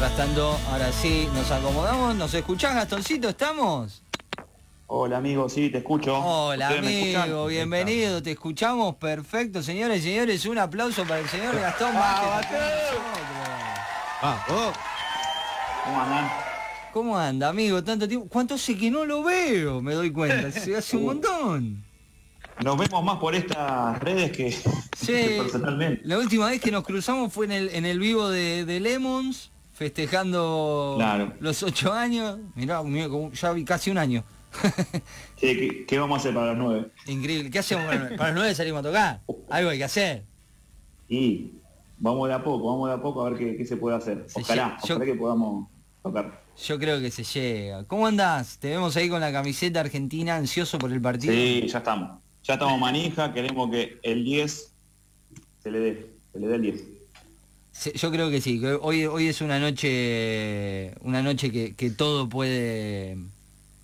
Mientras 0.00 0.16
tanto, 0.16 0.58
ahora 0.72 0.90
sí, 0.92 1.28
nos 1.34 1.50
acomodamos. 1.50 2.14
¿Nos 2.16 2.32
escuchás, 2.32 2.74
Gastoncito? 2.74 3.28
¿Estamos? 3.28 4.02
Hola 4.86 5.18
amigo, 5.18 5.46
sí, 5.50 5.68
te 5.68 5.76
escucho. 5.76 6.16
Hola 6.16 6.68
amigo, 6.68 7.44
bienvenido, 7.44 8.22
te 8.22 8.30
escuchamos 8.30 8.94
perfecto, 8.94 9.62
señores 9.62 9.98
y 9.98 10.08
señores, 10.08 10.46
un 10.46 10.56
aplauso 10.56 11.02
para 11.04 11.20
el 11.20 11.28
señor 11.28 11.54
Gastón 11.54 11.88
con 11.88 12.00
nosotros. 12.00 12.62
Ah, 14.22 14.46
oh. 14.48 14.72
¿Cómo 15.84 16.00
andan? 16.00 16.30
¿Cómo 16.94 17.18
anda, 17.18 17.48
amigo? 17.50 17.84
Tanto 17.84 18.08
tiempo. 18.08 18.26
¿Cuánto 18.30 18.54
hace 18.54 18.78
que 18.78 18.90
no 18.90 19.04
lo 19.04 19.22
veo? 19.22 19.82
Me 19.82 19.92
doy 19.92 20.10
cuenta. 20.10 20.50
Se 20.58 20.74
hace 20.74 20.96
un 20.96 21.04
montón. 21.04 21.84
Nos 22.64 22.78
vemos 22.78 23.04
más 23.04 23.18
por 23.18 23.34
estas 23.34 23.98
redes 23.98 24.32
que, 24.32 24.50
Sí. 24.50 24.62
que 25.06 25.40
personalmente. 25.42 26.00
La 26.04 26.16
última 26.16 26.48
vez 26.48 26.58
que 26.58 26.70
nos 26.70 26.84
cruzamos 26.84 27.30
fue 27.30 27.44
en 27.44 27.52
el, 27.52 27.68
en 27.68 27.84
el 27.84 27.98
vivo 27.98 28.30
de, 28.30 28.64
de 28.64 28.80
Lemons, 28.80 29.50
festejando 29.80 30.96
Claro. 30.98 31.32
los 31.40 31.62
ocho 31.62 31.90
años. 31.90 32.38
Mirá, 32.54 32.82
ya 33.32 33.52
vi 33.52 33.64
casi 33.64 33.90
un 33.90 33.96
año. 33.96 34.22
Che, 35.36 35.56
¿qué, 35.56 35.86
qué 35.86 35.98
vamos 35.98 36.18
a 36.18 36.20
hacer 36.20 36.34
para 36.34 36.48
las 36.48 36.58
nueve? 36.58 36.90
Increíble. 37.06 37.50
¿Qué 37.50 37.58
hacemos? 37.60 37.86
Para, 37.86 38.10
para 38.10 38.24
las 38.26 38.34
nueve 38.34 38.54
salimos 38.54 38.80
a 38.80 38.82
tocar. 38.82 39.20
Algo 39.48 39.70
hay 39.70 39.78
que 39.78 39.84
hacer. 39.84 40.24
Y 41.08 41.52
vamos 41.96 42.28
de 42.28 42.34
a 42.34 42.44
poco, 42.44 42.66
vamos 42.70 42.88
de 42.90 42.94
a 42.94 43.00
poco 43.00 43.24
a 43.24 43.30
ver 43.30 43.38
qué, 43.38 43.56
qué 43.56 43.64
se 43.64 43.78
puede 43.78 43.96
hacer. 43.96 44.26
Ojalá, 44.34 44.76
yo- 44.86 44.96
ojalá 44.96 45.04
que 45.10 45.14
podamos 45.18 45.68
tocar. 46.02 46.42
Yo 46.62 46.78
creo 46.78 47.00
que 47.00 47.10
se 47.10 47.24
llega. 47.24 47.84
¿Cómo 47.84 48.06
andás? 48.06 48.58
Te 48.58 48.68
vemos 48.68 48.94
ahí 48.98 49.08
con 49.08 49.22
la 49.22 49.32
camiseta 49.32 49.80
argentina, 49.80 50.36
ansioso 50.36 50.76
por 50.78 50.92
el 50.92 51.00
partido. 51.00 51.32
Sí, 51.32 51.66
ya 51.66 51.78
estamos. 51.78 52.18
Ya 52.44 52.54
estamos 52.54 52.78
manija, 52.78 53.32
queremos 53.32 53.70
que 53.70 53.98
el 54.02 54.24
10 54.24 54.74
se 55.62 55.70
le 55.70 55.78
dé, 55.78 56.06
se 56.34 56.38
le 56.38 56.48
dé 56.48 56.54
el 56.56 56.62
10. 56.62 56.84
Yo 57.94 58.10
creo 58.10 58.30
que 58.30 58.40
sí, 58.42 58.60
que 58.60 58.74
hoy, 58.74 59.06
hoy 59.06 59.28
es 59.28 59.40
una 59.40 59.58
noche 59.58 60.92
una 61.00 61.22
noche 61.22 61.50
que, 61.50 61.74
que 61.74 61.90
todo 61.90 62.28
puede 62.28 63.16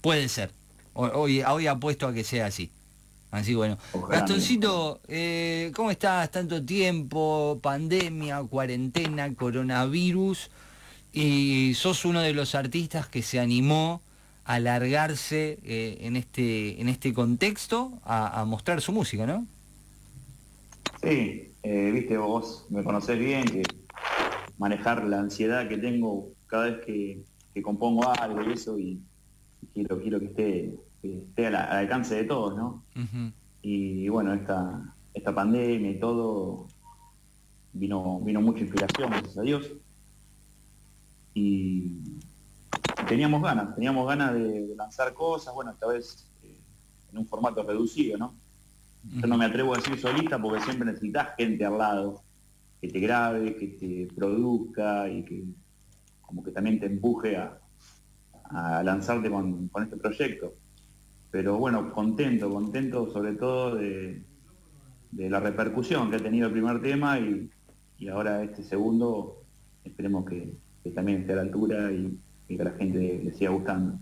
puede 0.03 0.29
ser. 0.29 0.51
Hoy, 0.93 1.11
hoy, 1.15 1.43
hoy 1.43 1.67
apuesto 1.67 2.07
a 2.07 2.13
que 2.13 2.23
sea 2.23 2.47
así. 2.47 2.71
Así 3.31 3.55
bueno. 3.55 3.79
Ojalá, 3.93 4.21
Gastoncito, 4.21 5.01
eh, 5.09 5.73
¿cómo 5.75 5.91
estás? 5.91 6.31
Tanto 6.31 6.65
tiempo, 6.65 7.59
pandemia, 7.63 8.43
cuarentena, 8.43 9.35
coronavirus, 9.35 10.51
y 11.13 11.73
sos 11.75 12.05
uno 12.05 12.21
de 12.21 12.33
los 12.35 12.55
artistas 12.55 13.09
que 13.09 13.23
se 13.23 13.41
animó 13.41 14.01
a 14.45 14.55
alargarse 14.55 15.59
eh, 15.65 15.99
en, 16.03 16.17
este, 16.17 16.81
en 16.81 16.89
este 16.89 17.13
contexto 17.13 17.93
a, 18.05 18.41
a 18.41 18.45
mostrar 18.45 18.81
su 18.81 18.93
música, 18.93 19.27
¿no? 19.27 19.47
Sí, 21.03 21.51
eh, 21.63 21.91
viste, 21.93 22.17
vos 22.17 22.65
me 22.71 22.85
conocés 22.85 23.19
bien, 23.19 23.45
que 23.45 23.63
manejar 24.59 25.05
la 25.05 25.21
ansiedad 25.21 25.69
que 25.69 25.79
tengo 25.79 26.29
cada 26.47 26.65
vez 26.67 26.85
que, 26.85 27.25
que 27.53 27.63
compongo 27.63 28.09
algo 28.09 28.43
y 28.43 28.53
eso, 28.53 28.79
y, 28.79 29.03
y 29.63 29.67
quiero, 29.73 30.01
quiero 30.01 30.19
que 30.21 30.27
esté, 30.27 30.81
que 31.03 31.19
esté 31.19 31.47
al, 31.49 31.57
al 31.57 31.77
alcance 31.79 32.15
de 32.15 32.25
todos, 32.25 32.57
¿no? 32.57 32.85
Y 33.63 34.09
bueno, 34.09 34.33
esta, 34.33 34.95
esta 35.13 35.35
pandemia 35.35 35.91
y 35.91 35.99
todo, 35.99 36.67
vino, 37.73 38.21
vino 38.21 38.41
mucha 38.41 38.61
inspiración, 38.61 39.11
gracias 39.11 39.39
a 39.39 39.43
Dios. 39.43 39.73
Y 41.35 42.01
teníamos 43.09 43.43
ganas, 43.43 43.75
teníamos 43.75 44.07
ganas 44.09 44.35
de, 44.35 44.67
de 44.67 44.77
lanzar 44.77 45.13
cosas, 45.13 45.53
bueno, 45.55 45.73
esta 45.73 45.87
vez 45.87 46.31
eh, 46.43 46.57
en 47.13 47.19
un 47.19 47.27
formato 47.27 47.63
reducido, 47.63 48.17
¿no? 48.17 48.35
Yo 49.09 49.27
no 49.29 49.39
me 49.39 49.45
atrevo 49.45 49.73
a 49.73 49.77
decir 49.77 49.99
solista 50.01 50.41
porque 50.41 50.65
siempre 50.65 50.87
necesitas 50.87 51.37
gente 51.37 51.65
al 51.65 51.79
lado 51.79 52.23
que 52.87 52.93
te 52.93 53.01
grabe, 53.01 53.57
que 53.57 53.67
te 53.69 54.09
produzca 54.15 55.09
y 55.09 55.25
que 55.25 55.45
como 56.21 56.43
que 56.43 56.51
también 56.51 56.81
te 56.81 56.87
empuje 56.87 57.37
a, 57.37 57.59
a 58.45 58.83
lanzarte 58.83 59.31
con, 59.31 59.71
este 59.83 59.97
proyecto. 59.97 60.55
Pero 61.31 61.59
bueno, 61.59 61.93
contento, 61.93 62.51
contento 62.51 63.13
sobre 63.13 63.35
todo 63.35 63.77
de, 63.77 64.23
de 65.11 65.31
la 65.31 65.41
repercusión 65.41 66.11
que 66.11 66.17
ha 66.17 66.21
tenido 66.21 66.47
el 66.47 66.53
primer 66.53 66.81
tema 66.81 67.19
y, 67.19 67.51
y 67.99 68.09
ahora 68.09 68.43
este 68.43 68.63
segundo 68.63 69.43
esperemos 69.85 70.27
que, 70.27 70.53
que 70.83 70.91
también 70.91 71.21
esté 71.21 71.33
a 71.33 71.37
la 71.37 71.43
altura 71.43 71.93
y, 71.93 72.19
que 72.49 72.63
la 72.63 72.71
gente 72.73 73.21
le 73.25 73.33
siga 73.33 73.51
gustando. 73.51 73.99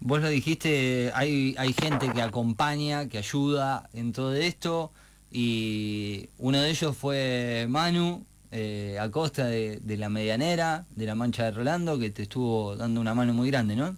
Vos 0.00 0.20
lo 0.20 0.28
dijiste, 0.28 1.10
hay, 1.14 1.54
hay 1.56 1.72
gente 1.72 2.12
que 2.12 2.20
acompaña, 2.20 3.08
que 3.08 3.16
ayuda 3.16 3.88
en 3.94 4.12
todo 4.12 4.34
esto, 4.34 4.92
y 5.32 6.28
uno 6.38 6.60
de 6.60 6.70
ellos 6.70 6.96
fue 6.96 7.66
Manu, 7.68 8.26
eh, 8.50 8.98
a 9.00 9.10
costa 9.10 9.46
de, 9.46 9.80
de 9.80 9.96
la 9.96 10.08
medianera, 10.10 10.86
de 10.90 11.06
la 11.06 11.14
mancha 11.14 11.44
de 11.44 11.52
Rolando, 11.52 11.98
que 11.98 12.10
te 12.10 12.22
estuvo 12.24 12.76
dando 12.76 13.00
una 13.00 13.14
mano 13.14 13.34
muy 13.34 13.48
grande, 13.50 13.76
¿no? 13.76 13.96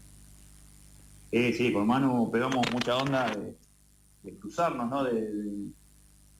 Sí, 1.30 1.52
sí, 1.52 1.72
con 1.72 1.86
Manu 1.86 2.30
pegamos 2.30 2.70
mucha 2.72 2.96
onda 2.96 3.34
de, 3.36 3.58
de 4.22 4.38
cruzarnos, 4.38 4.90
¿no? 4.90 5.04
De, 5.04 5.12
de- 5.32 5.72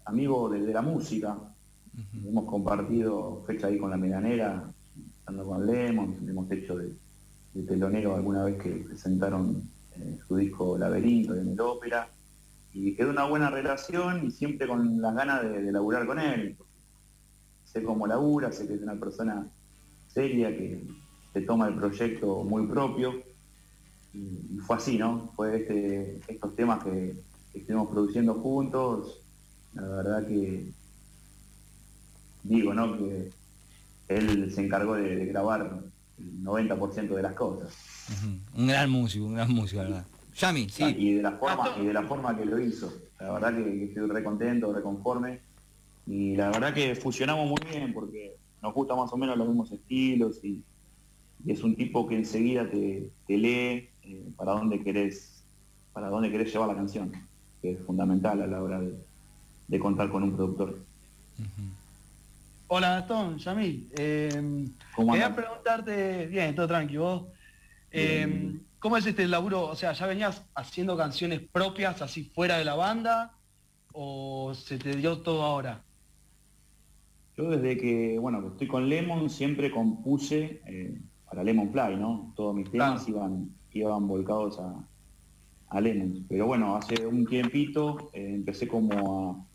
amigos 0.07 0.53
de, 0.53 0.63
de 0.63 0.73
la 0.75 0.83
música. 0.83 1.39
Hemos 2.25 2.47
compartido 2.47 3.45
fecha 3.47 3.69
ahí 3.69 3.79
con 3.79 3.91
la 3.91 3.97
medianera, 3.99 4.75
estando 5.21 5.47
con 5.47 5.67
Lemon, 5.67 6.29
hemos 6.29 6.51
hecho 6.53 6.77
de, 6.79 6.99
de 7.55 7.63
telonero 7.65 8.17
alguna 8.17 8.45
vez 8.45 8.63
que 8.63 8.71
presentaron 8.71 9.73
eh, 9.93 10.19
su 10.27 10.37
disco 10.37 10.79
Laberinto 10.79 11.35
en 11.37 11.51
el 11.53 11.61
ópera. 11.61 12.14
Y 12.75 12.97
quedó 12.97 13.11
una 13.11 13.25
buena 13.25 13.51
relación 13.51 14.27
y 14.27 14.31
siempre 14.33 14.67
con 14.67 15.01
las 15.01 15.15
ganas 15.15 15.43
de, 15.43 15.71
laburar 15.71 16.07
con 16.07 16.19
él. 16.19 16.57
Sé 17.65 17.83
cómo 17.85 18.07
labura, 18.07 18.51
sé 18.51 18.67
que 18.67 18.75
es 18.75 18.83
una 18.83 18.97
persona 18.97 19.47
seria, 20.09 20.49
que 20.49 20.85
se 21.33 21.41
toma 21.43 21.69
el 21.69 21.77
proyecto 21.77 22.43
muy 22.43 22.67
propio. 22.67 23.15
Y, 24.13 24.59
fue 24.67 24.77
así, 24.77 24.99
¿no? 24.99 25.31
Fue 25.37 25.57
este, 25.57 26.21
estos 26.27 26.55
temas 26.57 26.83
que, 26.83 27.17
estuvimos 27.55 27.89
produciendo 27.91 28.35
juntos. 28.35 29.21
La 29.75 29.83
verdad 29.83 30.27
que 30.27 30.73
digo, 32.43 32.75
¿no? 32.75 32.99
Que 32.99 33.31
él 34.09 34.53
se 34.53 34.65
encargó 34.65 34.95
de, 34.95 35.27
grabar 35.27 35.81
el 36.19 36.45
90% 36.45 37.15
de 37.15 37.23
las 37.23 37.35
cosas. 37.35 37.73
Un 38.57 38.67
gran 38.67 38.91
músico, 38.91 39.27
un 39.27 39.35
gran 39.35 39.53
músico, 39.53 39.83
la 39.83 39.89
verdad. 39.89 40.07
Yami, 40.35 40.69
sí. 40.69 40.85
Y 40.85 41.15
de 41.15 41.23
la 41.23 41.33
forma, 41.33 41.71
y 41.81 41.87
de 41.87 41.93
la 41.93 42.03
forma 42.03 42.37
que 42.37 42.45
lo 42.45 42.59
hizo. 42.59 42.93
La 43.21 43.33
verdad 43.33 43.55
que, 43.57 43.65
que 43.65 43.85
estoy 43.85 44.09
re 44.09 44.25
contento, 44.25 44.73
re 44.73 44.83
conforme. 44.83 45.41
Y 46.07 46.37
la 46.37 46.51
verdad 46.51 46.75
que 46.75 46.95
fusionamos 46.95 47.49
muy 47.49 47.61
bien 47.71 47.95
porque 47.95 48.37
nos 48.61 48.75
gusta 48.75 48.95
más 48.95 49.13
o 49.13 49.17
menos 49.17 49.39
los 49.39 49.47
mismos 49.49 49.73
estilos 49.73 50.45
y, 50.45 50.63
y 51.45 51.53
es 51.53 51.63
un 51.63 51.77
tipo 51.77 52.07
que 52.07 52.17
enseguida 52.17 52.69
te, 52.69 53.11
te 53.27 53.39
lee 53.39 53.89
eh, 54.03 54.25
para 54.37 54.53
dónde 54.53 54.83
querés, 54.83 55.43
para 55.93 56.09
dónde 56.09 56.31
querés 56.31 56.53
llevar 56.53 56.69
la 56.69 56.75
canción, 56.75 57.13
que 57.63 57.73
es 57.73 57.81
fundamental 57.81 58.43
a 58.43 58.47
la 58.47 58.63
hora 58.63 58.81
de, 58.81 58.95
de 59.69 59.79
contar 59.79 60.11
con 60.11 60.23
un 60.25 60.35
productor. 60.35 60.79
Hola 62.69 62.91
Gastón, 62.97 63.39
Yamil. 63.39 63.89
Eh, 63.97 64.69
¿Cómo 64.97 65.13
quería 65.13 65.35
preguntarte, 65.35 66.27
bien, 66.27 66.55
todo 66.55 66.67
tranqui, 66.67 66.97
vos. 66.97 67.25
Eh, 67.91 68.25
Bien. 68.27 68.63
¿Cómo 68.85 68.99
es 68.99 69.07
este 69.07 69.27
laburo? 69.27 69.63
O 69.63 69.75
sea, 69.75 69.95
¿ya 69.95 70.07
venías 70.07 70.45
haciendo 70.55 70.95
canciones 70.95 71.41
propias 71.51 72.03
así 72.03 72.25
fuera 72.35 72.59
de 72.59 72.67
la 72.67 72.75
banda? 72.75 73.33
¿O 73.95 74.53
se 74.53 74.77
te 74.77 74.95
dio 74.95 75.23
todo 75.23 75.43
ahora? 75.43 75.83
Yo 77.35 77.49
desde 77.49 77.79
que, 77.79 78.19
bueno, 78.19 78.47
estoy 78.47 78.67
con 78.69 78.87
Lemon 78.87 79.31
siempre 79.31 79.71
compuse 79.71 80.61
eh, 80.67 81.01
para 81.25 81.43
Lemon 81.43 81.73
Fly, 81.73 81.97
¿no? 81.97 82.35
Todos 82.37 82.55
mis 82.55 82.71
temas 82.71 83.09
iban, 83.09 83.59
iban 83.71 84.07
volcados 84.07 84.61
a, 84.61 84.87
a 85.69 85.81
Lemon. 85.81 86.27
Pero 86.29 86.45
bueno, 86.47 86.77
hace 86.77 87.07
un 87.07 87.25
tiempito 87.25 88.11
eh, 88.13 88.35
empecé 88.35 88.69
como 88.69 89.49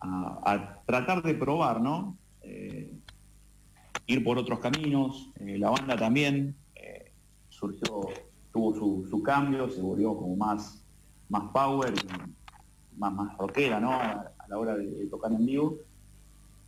a, 0.00 0.08
a- 0.46 0.52
a 0.54 0.82
tratar 0.86 1.22
de 1.22 1.34
probar, 1.34 1.78
¿no? 1.82 2.18
Eh, 2.40 2.90
ir 4.06 4.24
por 4.24 4.38
otros 4.38 4.60
caminos. 4.60 5.30
La 5.36 5.68
banda 5.68 5.94
también 5.94 6.56
surgió, 7.50 8.00
tuvo 8.52 8.74
su, 8.74 9.06
su 9.10 9.22
cambio, 9.22 9.68
se 9.70 9.80
volvió 9.82 10.16
como 10.16 10.36
más, 10.36 10.86
más 11.28 11.50
power, 11.52 11.94
más, 12.96 13.12
más 13.14 13.36
rockera, 13.38 13.80
¿no? 13.80 13.92
A, 13.92 14.12
a 14.38 14.48
la 14.48 14.58
hora 14.58 14.76
de- 14.76 14.90
de 14.90 15.06
tocar 15.08 15.32
en 15.32 15.44
vivo 15.46 15.80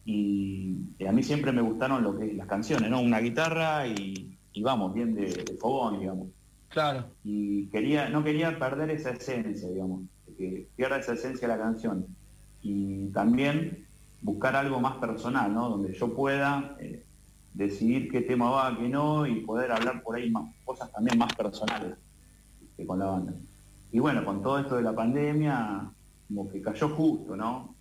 y, 0.04 0.94
y 0.98 1.06
a 1.06 1.12
mí 1.12 1.22
siempre 1.22 1.52
me 1.52 1.62
gustaron 1.62 2.02
lo 2.02 2.18
que 2.18 2.32
las 2.34 2.46
canciones, 2.46 2.90
¿no? 2.90 3.00
Una 3.00 3.20
guitarra 3.20 3.86
y, 3.88 4.38
y 4.52 4.62
vamos, 4.62 4.92
bien 4.94 5.14
de, 5.14 5.26
de 5.26 5.56
fogón, 5.60 6.00
digamos. 6.00 6.28
Claro. 6.68 7.16
Y 7.22 7.70
quería, 7.70 8.08
no 8.10 8.22
quería 8.24 8.58
perder 8.58 8.90
esa 8.90 9.10
esencia, 9.10 9.68
digamos, 9.70 10.08
que 10.36 10.70
pierda 10.76 10.98
esa 10.98 11.14
esencia 11.14 11.48
la 11.48 11.58
canción. 11.58 12.16
Y 12.60 13.10
también 13.12 13.88
buscar 14.20 14.56
algo 14.56 14.80
más 14.80 14.96
personal, 14.98 15.52
¿no? 15.54 15.70
Donde 15.70 15.94
yo 15.94 16.14
pueda 16.14 16.76
eh, 16.80 17.06
decidir 17.54 18.10
qué 18.10 18.20
tema 18.20 18.50
va, 18.50 18.76
qué 18.76 18.88
no, 18.88 19.26
y 19.26 19.40
poder 19.40 19.72
hablar 19.72 20.02
por 20.02 20.16
ahí 20.16 20.30
más 20.30 20.52
cosas 20.64 20.92
también 20.92 21.16
más 21.18 21.34
personales 21.34 21.96
que 22.76 22.84
con 22.84 22.98
la 22.98 23.06
banda. 23.06 23.32
Y 23.90 24.00
bueno, 24.00 24.24
con 24.24 24.42
todo 24.42 24.58
esto 24.58 24.76
de 24.76 24.82
la 24.82 24.92
pandemia, 24.92 25.90
como 26.28 26.50
que 26.50 26.60
cayó 26.60 26.88
justo, 26.90 27.36
¿no? 27.36 27.74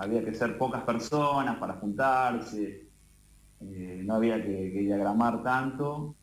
había 0.00 0.24
que 0.24 0.34
ser 0.34 0.56
pocas 0.56 0.82
personas 0.82 1.58
para 1.58 1.74
juntarse. 1.74 2.86
eh, 3.60 4.02
no 4.02 4.14
había 4.14 4.42
que, 4.42 4.70
diagramar 4.70 5.42
tanto 5.42 6.16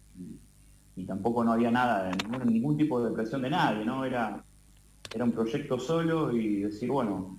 y, 0.96 1.06
tampoco 1.06 1.44
no 1.44 1.54
había 1.54 1.70
nada, 1.70 2.12
ningún, 2.12 2.52
ningún, 2.52 2.78
tipo 2.78 3.04
de 3.04 3.12
presión 3.12 3.44
de 3.44 3.52
nadie, 3.52 3.86
¿no? 3.86 4.04
Era, 4.04 4.44
era 5.14 5.24
un 5.24 5.32
proyecto 5.32 5.80
solo 5.80 6.36
y 6.36 6.64
decir, 6.64 6.90
bueno, 6.90 7.38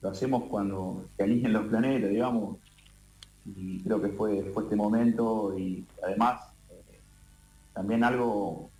lo 0.00 0.08
hacemos 0.08 0.44
cuando 0.44 1.04
se 1.14 1.24
alineen 1.24 1.52
los 1.52 1.66
planetas, 1.66 2.08
digamos, 2.08 2.56
y 3.56 3.80
creo 3.82 4.00
que 4.00 4.08
fue, 4.08 4.50
fue 4.52 4.64
este 4.64 4.76
momento 4.76 5.58
y 5.58 5.84
además 6.02 6.40
eh, 6.70 7.00
también 7.72 8.04
algo 8.04 8.70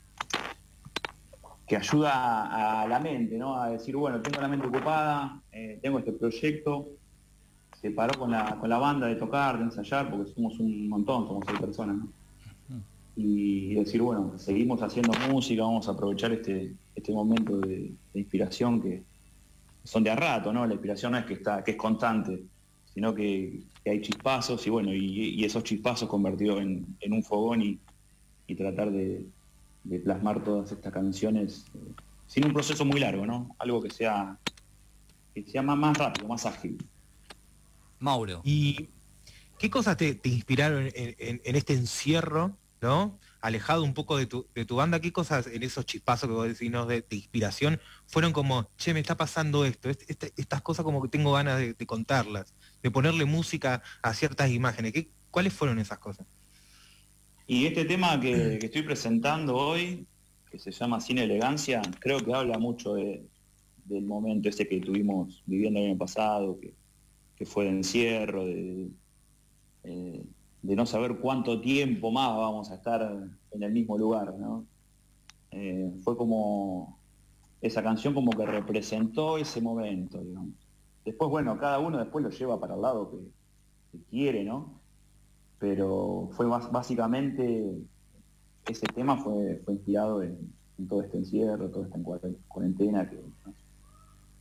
que 1.66 1.76
ayuda 1.76 2.82
a, 2.82 2.88
la 2.88 2.98
mente, 2.98 3.36
¿no? 3.36 3.60
A 3.60 3.68
decir, 3.68 3.94
bueno, 3.94 4.22
tengo 4.22 4.40
la 4.40 4.48
mente 4.48 4.66
ocupada, 4.66 5.42
eh, 5.52 5.78
tengo 5.82 5.98
este 5.98 6.12
proyecto, 6.12 6.88
se 7.80 7.90
paró 7.90 8.18
con 8.18 8.30
la, 8.30 8.58
con 8.58 8.70
la 8.70 8.78
banda 8.78 9.06
de 9.06 9.16
tocar, 9.16 9.58
de 9.58 9.64
ensayar, 9.64 10.10
porque 10.10 10.32
somos 10.32 10.58
un 10.58 10.88
montón, 10.88 11.26
somos 11.26 11.44
seis 11.46 11.60
personas, 11.60 11.96
¿no? 11.98 12.08
Y 13.16 13.74
decir, 13.74 14.00
bueno, 14.00 14.38
seguimos 14.38 14.80
haciendo 14.80 15.12
música, 15.28 15.62
vamos 15.62 15.88
a 15.88 15.90
aprovechar 15.90 16.32
este, 16.32 16.74
este 16.94 17.12
momento 17.12 17.58
de, 17.58 17.92
inspiración 18.14 18.80
que 18.80 19.02
son 19.84 20.04
de 20.04 20.10
a 20.10 20.16
rato, 20.16 20.52
¿no? 20.52 20.64
La 20.66 20.72
inspiración 20.72 21.12
no 21.12 21.18
es 21.18 21.26
que 21.26 21.34
está, 21.34 21.62
que 21.64 21.72
es 21.72 21.76
constante, 21.76 22.44
sino 22.98 23.14
que, 23.14 23.62
hay 23.86 24.02
chispazos 24.02 24.66
y 24.66 24.70
bueno, 24.70 24.92
y, 24.92 25.44
esos 25.44 25.62
chispazos 25.62 26.08
convertidos 26.08 26.60
en, 26.60 27.12
un 27.12 27.22
fogón 27.22 27.62
y, 27.62 27.78
tratar 28.56 28.90
de, 28.90 29.24
plasmar 30.02 30.42
todas 30.42 30.72
estas 30.72 30.92
canciones 30.92 31.66
eh, 31.74 31.92
sin 32.26 32.46
un 32.46 32.52
proceso 32.52 32.84
muy 32.84 32.98
largo, 32.98 33.24
¿no? 33.24 33.54
Algo 33.60 33.80
que 33.80 33.90
sea, 33.90 34.36
que 35.32 35.44
sea 35.44 35.62
más, 35.62 35.96
rápido, 35.96 36.26
más 36.26 36.44
ágil. 36.44 36.76
Mauro. 38.00 38.40
¿Y 38.42 38.88
qué 39.60 39.70
cosas 39.70 39.96
te, 39.96 40.18
inspiraron 40.24 40.90
en, 40.92 41.40
este 41.44 41.74
encierro, 41.74 42.56
¿no? 42.82 43.16
alejado 43.40 43.84
un 43.84 43.94
poco 43.94 44.16
de 44.16 44.26
tu, 44.26 44.46
banda, 44.74 45.00
¿qué 45.00 45.12
cosas 45.12 45.46
en 45.46 45.62
esos 45.62 45.86
chispazos 45.86 46.28
que 46.28 46.34
vos 46.34 46.48
decís 46.48 46.72
de, 46.72 47.04
inspiración 47.10 47.80
fueron 48.06 48.32
como, 48.32 48.68
che, 48.76 48.92
me 48.94 49.00
está 49.00 49.16
pasando 49.16 49.64
esto, 49.64 49.88
este, 49.88 50.32
estas 50.36 50.62
cosas 50.62 50.84
como 50.84 51.02
que 51.02 51.08
tengo 51.08 51.32
ganas 51.32 51.58
de, 51.58 51.86
contarlas, 51.86 52.54
de 52.82 52.90
ponerle 52.90 53.24
música 53.24 53.82
a 54.02 54.14
ciertas 54.14 54.50
imágenes? 54.50 54.92
¿Qué, 54.92 55.08
¿Cuáles 55.30 55.52
fueron 55.52 55.78
esas 55.78 55.98
cosas? 55.98 56.26
Y 57.46 57.66
este 57.66 57.84
tema 57.84 58.20
que, 58.20 58.58
estoy 58.62 58.82
presentando 58.82 59.56
hoy, 59.56 60.06
que 60.50 60.58
se 60.58 60.70
llama 60.70 61.00
Sin 61.00 61.18
Elegancia, 61.18 61.80
creo 61.98 62.20
que 62.20 62.34
habla 62.34 62.58
mucho 62.58 62.94
del 62.94 64.02
momento 64.04 64.48
ese 64.48 64.68
que 64.68 64.80
tuvimos 64.80 65.42
viviendo 65.46 65.80
el 65.80 65.86
año 65.86 65.98
pasado, 65.98 66.58
que, 66.60 66.74
fue 67.46 67.64
de 67.64 67.70
encierro, 67.70 68.44
de, 68.44 68.90
de 69.82 70.76
no 70.76 70.86
saber 70.86 71.18
cuánto 71.18 71.60
tiempo 71.60 72.10
más 72.10 72.36
vamos 72.36 72.70
a 72.70 72.74
estar 72.74 73.28
en 73.52 73.62
el 73.62 73.72
mismo 73.72 73.96
lugar, 73.96 74.34
¿no? 74.34 74.66
Eh, 75.50 75.90
fue 76.02 76.16
como 76.16 76.98
esa 77.60 77.82
canción 77.82 78.14
como 78.14 78.30
que 78.32 78.44
representó 78.44 79.38
ese 79.38 79.60
momento, 79.60 80.22
digamos. 80.22 80.54
Después, 81.08 81.30
bueno, 81.30 81.58
cada 81.58 81.78
uno 81.78 81.96
después 81.96 82.22
lo 82.22 82.30
lleva 82.30 82.60
para 82.60 82.74
el 82.74 82.82
lado 82.82 83.10
que, 83.10 83.98
quiere, 84.10 84.44
¿no? 84.44 84.78
Pero 85.58 86.28
fue 86.32 86.46
más, 86.46 86.70
básicamente, 86.70 87.64
ese 88.66 88.86
tema 88.88 89.16
fue, 89.16 89.62
inspirado 89.68 90.22
en, 90.22 90.52
todo 90.86 91.00
este 91.02 91.16
encierro, 91.16 91.70
toda 91.70 91.86
esta 91.86 91.98
cuarentena 92.46 93.08
que 93.08 93.18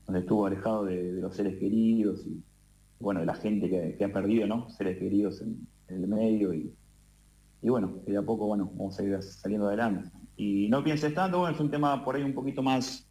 donde 0.06 0.20
estuvo 0.20 0.46
alejado 0.46 0.84
de, 0.84 1.14
los 1.14 1.36
seres 1.36 1.58
queridos 1.58 2.28
y 2.28 2.44
bueno, 3.00 3.22
de 3.22 3.26
la 3.26 3.36
gente 3.36 3.70
que, 3.70 4.04
ha 4.04 4.12
perdido, 4.12 4.46
¿no? 4.46 4.70
Seres 4.70 4.98
queridos 4.98 5.42
en, 5.42 5.66
en 5.88 6.04
el 6.04 6.08
medio 6.10 6.54
y, 6.54 6.76
y 7.62 7.70
bueno, 7.70 8.02
de 8.06 8.18
a 8.18 8.22
poco, 8.24 8.46
bueno, 8.46 8.70
vamos 8.74 9.00
a 9.00 9.04
ir 9.04 9.24
saliendo 9.24 9.68
adelante. 9.68 10.12
Y 10.36 10.68
no 10.68 10.84
pienses 10.84 11.14
tanto, 11.14 11.40
bueno, 11.40 11.56
es 11.56 11.62
un 11.62 11.72
tema 11.72 12.04
por 12.04 12.18
ahí 12.18 12.24
un 12.24 12.34
poquito 12.34 12.62
más, 12.62 13.08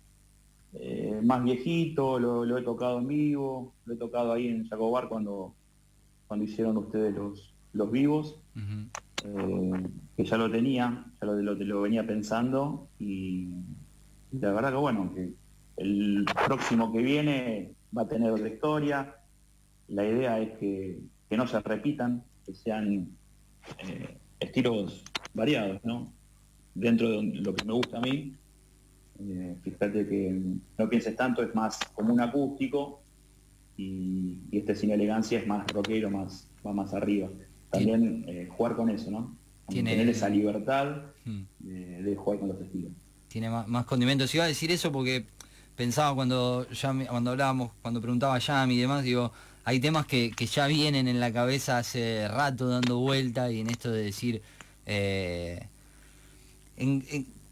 eh, 0.75 1.06
más 1.23 1.43
viejito, 1.45 2.19
lo, 2.19 2.59
he 2.59 2.63
tocado 2.63 2.99
en 2.99 3.07
vivo, 3.07 3.75
lo 3.85 3.95
he 3.95 3.97
tocado 3.97 4.33
ahí 4.33 4.49
en 4.49 4.69
Jacobar 4.69 5.09
cuando, 5.09 5.55
cuando 6.27 6.45
hicieron 6.45 6.77
ustedes 6.77 7.15
los, 7.15 7.55
los 7.73 7.91
vivos, 7.91 8.41
eh, 9.25 9.87
que 10.17 10.25
ya 10.25 10.37
lo 10.37 10.51
tenía, 10.51 11.05
ya 11.21 11.27
lo, 11.27 11.35
lo, 11.41 11.81
venía 11.81 12.07
pensando 12.07 12.89
y, 12.99 13.49
la 14.33 14.53
verdad 14.53 14.71
que 14.71 14.77
bueno, 14.77 15.13
que 15.15 15.35
el 15.77 16.25
próximo 16.47 16.93
que 16.93 17.03
viene 17.03 17.75
va 17.97 18.03
a 18.03 18.09
tener 18.09 18.31
otra 18.31 18.49
historia. 18.49 19.17
La 19.89 20.07
idea 20.07 20.39
es 20.41 20.59
que, 20.59 21.01
que 21.29 21.37
no 21.37 21.47
se 21.47 21.61
repitan, 21.61 22.25
que 22.45 22.55
sean 22.55 23.09
eh, 23.79 24.19
estilos 24.41 25.05
variados, 25.35 25.81
¿no? 25.85 26.13
Dentro 26.75 27.09
de 27.09 27.23
lo 27.23 27.55
que 27.55 27.65
me 27.65 27.73
gusta 27.73 27.99
a 27.99 28.01
mí, 28.01 28.35
eh, 29.21 29.57
fíjate 29.63 30.07
que 30.07 30.41
no 30.79 30.89
pienses 30.89 31.17
tanto, 31.17 31.43
es 31.43 31.55
más 31.55 31.79
como 31.95 32.13
un 32.13 32.21
acústico 32.21 33.03
y, 33.77 34.39
este 34.53 34.75
sin 34.75 34.91
elegancia 34.91 35.39
es 35.39 35.47
más 35.47 35.67
rockero, 35.73 36.11
más, 36.11 36.49
va 36.67 36.73
más 36.73 36.95
arriba. 36.95 37.29
También 37.71 38.25
eh, 38.29 38.49
jugar 38.51 38.77
con 38.77 38.91
eso, 38.91 39.11
¿no? 39.11 39.37
Tener 39.69 40.09
esa 40.09 40.29
libertad 40.29 41.03
hmm. 41.25 41.43
de, 41.61 42.17
jugar 42.17 42.39
con 42.39 42.49
los 42.49 42.61
estilos. 42.61 42.93
Tiene 43.29 43.51
más, 43.51 43.85
condimentos. 43.85 44.33
Iba 44.35 44.45
a 44.45 44.49
decir 44.49 44.71
eso 44.71 44.93
porque 44.93 45.27
pensaba 45.75 46.15
cuando 46.15 46.69
ya 46.71 46.95
cuando 47.09 47.33
hablábamos, 47.33 47.73
cuando 47.83 48.01
preguntaba 48.01 48.37
a 48.37 48.39
Yami 48.39 48.75
y 48.75 48.79
demás, 48.79 49.03
digo, 49.03 49.33
hay 49.67 49.81
temas 49.81 50.07
que, 50.07 50.31
ya 50.31 50.69
vienen 50.69 51.09
en 51.09 51.19
la 51.19 51.33
cabeza 51.33 51.79
hace 51.79 52.29
rato 52.29 52.69
dando 52.69 53.01
vuelta 53.01 53.51
y 53.51 53.61
en 53.61 53.69
esto 53.69 53.91
de 53.91 54.05
decir, 54.05 54.41
eh, 54.87 55.67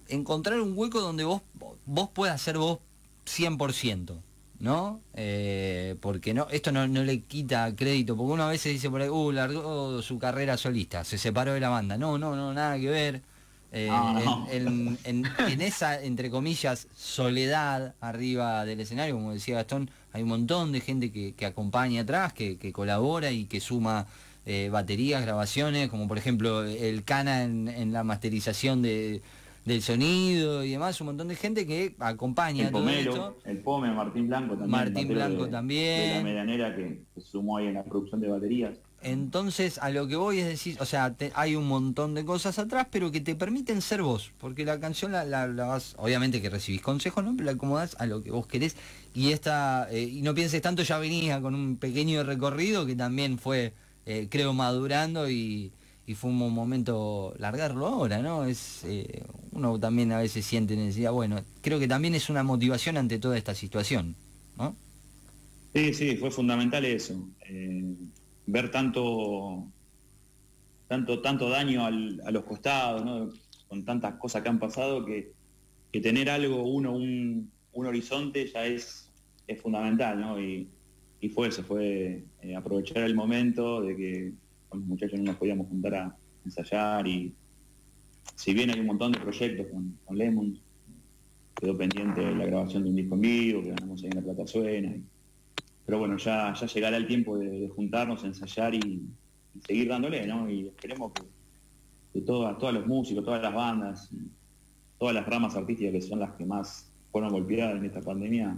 encontrar 0.08 0.60
un 0.60 0.76
hueco 0.76 1.00
donde 1.00 1.24
vos, 1.24 1.42
vos 1.86 2.08
puedas 2.12 2.40
ser 2.40 2.58
vos 2.58 2.78
100%. 3.26 4.20
¿no? 4.60 5.02
Eh, 5.14 5.96
porque 6.00 6.32
no, 6.32 6.46
esto 6.50 6.72
no, 6.72 6.86
le 6.86 7.20
quita 7.20 7.74
crédito, 7.76 8.16
porque 8.16 8.32
uno 8.32 8.44
a 8.44 8.48
veces 8.48 8.72
dice 8.72 8.88
por 8.88 9.02
ahí, 9.02 9.10
uh, 9.10 9.32
largó 9.32 10.00
su 10.00 10.18
carrera 10.18 10.56
solista, 10.56 11.04
se 11.04 11.18
separó 11.18 11.52
de 11.52 11.60
la 11.60 11.68
banda. 11.68 11.98
No, 11.98 12.16
no, 12.18 12.34
no, 12.34 12.54
nada 12.54 12.78
que 12.78 12.88
ver. 12.88 13.22
Eh, 13.76 13.90
en, 14.52 14.96
en, 15.02 15.60
esa, 15.60 16.00
entre 16.00 16.30
comillas, 16.30 16.86
soledad 16.96 17.94
arriba 18.00 18.64
del 18.64 18.78
escenario, 18.78 19.16
como 19.16 19.32
decía 19.32 19.56
Gastón, 19.56 19.90
hay 20.12 20.22
un 20.22 20.28
montón 20.28 20.70
de 20.70 20.80
gente 20.80 21.10
que, 21.10 21.44
acompaña 21.44 22.02
atrás, 22.02 22.32
que, 22.32 22.72
colabora 22.72 23.32
y 23.32 23.46
que 23.46 23.58
suma 23.58 24.06
eh, 24.46 24.68
baterías, 24.70 25.22
grabaciones, 25.22 25.88
como 25.88 26.06
por 26.06 26.18
ejemplo 26.18 26.62
el 26.64 27.02
Cana 27.02 27.42
en, 27.42 27.93
la 27.93 28.05
masterización 28.05 28.81
de, 28.81 29.22
del 29.64 29.82
sonido 29.82 30.64
y 30.64 30.72
demás, 30.72 31.00
un 31.00 31.08
montón 31.08 31.28
de 31.28 31.36
gente 31.36 31.66
que 31.66 31.94
acompaña 31.98 32.66
el 32.66 32.72
todo 32.72 32.88
esto. 32.88 33.38
El 33.44 33.58
Pome, 33.58 33.92
Martín 33.92 34.28
Blanco 34.28 34.56
también. 34.56 34.70
Martín 34.70 35.08
Blanco 35.08 35.48
también. 35.48 36.18
la 36.18 36.22
medianera 36.22 36.76
que 36.76 37.02
sumó 37.18 37.56
ahí 37.56 37.68
en 37.68 37.74
la 37.74 37.84
producción 37.84 38.20
de 38.20 38.28
baterías. 38.28 38.78
Entonces, 39.04 39.78
a 39.78 39.90
lo 39.90 40.06
que 40.08 40.16
voy 40.16 40.38
es 40.38 40.46
decir, 40.46 40.78
o 40.80 40.86
sea, 40.86 41.14
hay 41.34 41.56
un 41.56 41.68
montón 41.68 42.14
de 42.14 42.24
cosas 42.24 42.58
atrás, 42.58 42.86
pero 42.90 43.10
que 43.10 43.20
te 43.20 43.34
permiten 43.34 43.82
ser 43.82 44.00
vos, 44.02 44.32
porque 44.38 44.64
la 44.64 44.80
canción 44.80 45.12
la, 45.12 45.46
vas, 45.46 45.94
obviamente 45.98 46.40
que 46.40 46.48
recibís 46.48 46.80
consejos, 46.80 47.22
¿no? 47.22 47.32
Pero 47.36 47.44
la 47.44 47.52
acomodás 47.52 47.96
a 47.98 48.06
lo 48.06 48.22
que 48.22 48.30
vos 48.30 48.46
querés. 48.46 48.76
Y 49.14 49.32
esta, 49.32 49.88
eh, 49.90 50.02
y 50.02 50.22
no 50.22 50.34
pienses 50.34 50.62
tanto, 50.62 50.82
ya 50.82 50.98
venía 50.98 51.40
con 51.42 51.54
un 51.54 51.76
pequeño 51.76 52.22
recorrido 52.24 52.86
que 52.86 52.96
también 52.96 53.38
fue, 53.38 53.74
eh, 54.06 54.28
creo, 54.30 54.54
madurando 54.54 55.28
y, 55.28 55.70
fue 56.13 56.29
un 56.31 56.37
momento 56.37 57.34
largarlo 57.39 57.87
ahora, 57.87 58.20
¿no? 58.20 58.44
Es 58.44 58.84
eh, 58.84 59.23
uno 59.53 59.81
también 59.81 60.13
a 60.13 60.19
veces 60.19 60.44
siente 60.44 60.77
necesidad, 60.77 61.13
bueno, 61.13 61.41
creo 61.63 61.79
que 61.79 61.89
también 61.89 62.15
es 62.15 62.29
una 62.29 62.43
motivación 62.43 62.99
ante 62.99 63.19
toda 63.19 63.39
esta 63.39 63.55
situación, 63.55 64.15
¿no? 64.58 64.77
Sí, 65.73 65.94
sí, 65.94 66.17
fue 66.17 66.31
fundamental 66.31 66.84
eso 66.84 67.27
ver 68.46 68.70
tanto, 68.70 69.67
tanto, 70.89 71.20
tanto 71.20 71.49
daño 71.49 71.84
a 71.84 71.91
los 71.91 72.44
costados, 72.44 73.34
con 73.69 73.84
tantas 73.84 74.15
cosas 74.15 74.43
que 74.43 74.49
han 74.49 74.58
pasado, 74.58 75.05
que, 75.05 75.32
tener 76.01 76.29
algo, 76.29 76.65
uno, 76.65 76.93
un, 76.93 77.51
horizonte 77.73 78.49
ya 78.49 78.67
es, 78.67 79.11
es 79.46 79.61
fundamental, 79.61 80.20
¿no? 80.20 80.41
Y, 80.41 80.69
fue 81.34 81.49
eso, 81.49 81.63
fue 81.63 82.23
eh, 82.43 82.55
aprovechar 82.55 83.03
el 83.03 83.15
momento 83.15 83.81
de 83.81 83.96
que 83.96 84.32
los 84.76 84.86
muchachos 84.86 85.19
no 85.19 85.24
nos 85.26 85.36
podíamos 85.36 85.69
juntar 85.69 85.94
a 85.94 86.16
ensayar 86.44 87.06
y 87.06 87.34
si 88.34 88.54
bien 88.54 88.70
hay 88.70 88.81
un 88.81 88.86
montón 88.86 89.12
de 89.12 89.20
proyectos 89.20 89.66
con, 89.69 90.16
Lemon, 90.16 90.58
quedó 91.54 91.76
pendiente 91.76 92.34
la 92.34 92.46
grabación 92.46 92.84
de 92.84 92.90
un 92.90 92.96
disco 92.96 93.14
en 93.14 93.20
vivo, 93.20 93.62
que 93.62 93.70
ganamos 93.70 94.02
ahí 94.02 94.08
en 94.10 94.16
la 94.16 94.22
plata 94.22 94.46
suena 94.46 94.94
pero 95.86 95.98
bueno, 95.98 96.16
ya, 96.16 96.54
ya 96.54 96.66
llegará 96.66 96.96
el 96.96 97.06
tiempo 97.06 97.36
de, 97.36 97.69
juntarnos, 97.74 98.24
ensayar 98.24 98.74
y, 98.74 99.02
seguir 99.66 99.88
dándole, 99.88 100.26
¿no? 100.26 100.50
Y 100.50 100.66
esperemos 100.66 101.12
que, 102.12 102.20
todas, 102.22 102.58
todos 102.58 102.74
los 102.74 102.86
músicos, 102.86 103.24
todas 103.24 103.43
las 103.43 103.54
bandas, 103.54 104.10
todas 104.98 105.14
las 105.14 105.26
ramas 105.26 105.54
artísticas 105.56 105.93
que 105.93 106.00
son 106.00 106.20
las 106.20 106.32
que 106.32 106.44
más 106.44 106.90
fueron 107.12 107.31
golpeadas 107.31 107.76
en 107.76 107.84
esta 107.84 108.00
pandemia, 108.00 108.56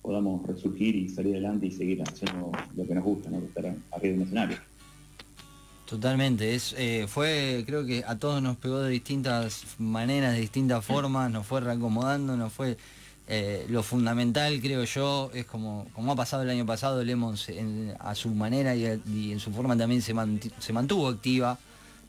podamos 0.00 0.44
resurgir 0.46 0.96
y 0.96 1.08
salir 1.08 1.34
adelante 1.34 1.66
y 1.66 1.70
seguir 1.70 2.02
haciendo 2.02 2.50
lo 2.74 2.86
que 2.86 2.94
nos 2.94 3.04
gusta, 3.04 3.30
¿no? 3.30 3.38
Estar 3.38 3.66
arriba 3.66 4.14
del 4.14 4.22
escenario. 4.22 4.56
Totalmente, 5.92 6.54
es, 6.54 6.74
eh, 6.78 7.04
fue, 7.06 7.64
creo 7.66 7.84
que 7.84 8.02
a 8.06 8.16
todos 8.16 8.40
nos 8.40 8.56
pegó 8.56 8.80
de 8.80 8.88
distintas 8.88 9.64
maneras, 9.76 10.32
de 10.32 10.40
distintas 10.40 10.82
formas, 10.82 11.30
nos 11.30 11.46
fue 11.46 11.60
reacomodando, 11.60 12.34
nos 12.34 12.50
fue 12.50 12.78
eh, 13.28 13.66
lo 13.68 13.82
fundamental, 13.82 14.58
creo 14.62 14.84
yo, 14.84 15.30
es 15.34 15.44
como, 15.44 15.86
como 15.92 16.12
ha 16.12 16.16
pasado 16.16 16.44
el 16.44 16.48
año 16.48 16.64
pasado, 16.64 17.04
Lemons 17.04 17.46
a 17.98 18.14
su 18.14 18.30
manera 18.30 18.74
y, 18.74 18.86
en 19.32 19.38
su 19.38 19.52
forma 19.52 19.76
también 19.76 20.00
se, 20.00 20.14
se 20.60 20.72
mantuvo 20.72 21.08
activa. 21.08 21.58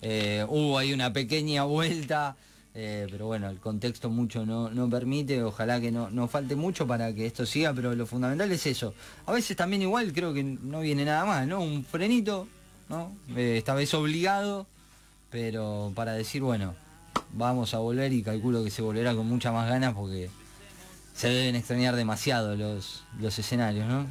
Eh, 0.02 0.46
hubo 0.48 0.78
ahí 0.78 0.94
una 0.94 1.12
pequeña 1.12 1.66
vuelta, 1.66 2.38
pero 2.74 3.26
bueno, 3.26 3.50
el 3.50 3.60
contexto 3.60 4.10
mucho 4.10 4.46
no, 4.46 4.70
no 4.70 4.90
permite, 4.90 5.44
ojalá 5.44 5.82
que 5.82 5.92
no, 5.92 6.10
no, 6.10 6.30
falte 6.30 6.56
mucho 6.56 6.88
para 6.88 7.14
que 7.14 7.26
esto 7.26 7.46
siga, 7.46 7.74
pero 7.74 7.94
lo 7.94 8.06
fundamental 8.06 8.50
es 8.50 8.66
eso. 8.66 8.94
A 9.26 9.34
veces 9.34 9.58
también 9.58 9.82
igual 9.82 10.14
creo 10.14 10.34
que 10.34 10.42
no 10.42 10.80
viene 10.80 11.04
nada 11.04 11.26
más, 11.26 11.46
¿no? 11.46 11.60
Un 11.60 11.84
frenito, 11.84 12.48
eh, 13.36 13.58
esta 13.58 13.74
vez 13.74 13.94
obligado, 13.94 14.68
pero 15.30 15.92
para 15.96 16.14
decir, 16.14 16.42
bueno, 16.42 16.74
vamos 17.34 17.74
a 17.74 17.80
volver 17.80 18.14
y 18.14 18.24
calculo 18.24 18.64
que 18.64 18.72
se 18.72 18.82
volverá 18.82 19.16
con 19.16 19.28
muchas 19.28 19.54
más 19.54 19.70
ganas 19.70 19.94
porque 19.94 20.30
se 21.14 21.30
deben 21.30 21.56
extrañar 21.56 21.96
demasiado 21.96 22.56
los, 22.56 23.04
los 23.20 23.38
escenarios, 23.38 23.88
¿no? 23.88 24.06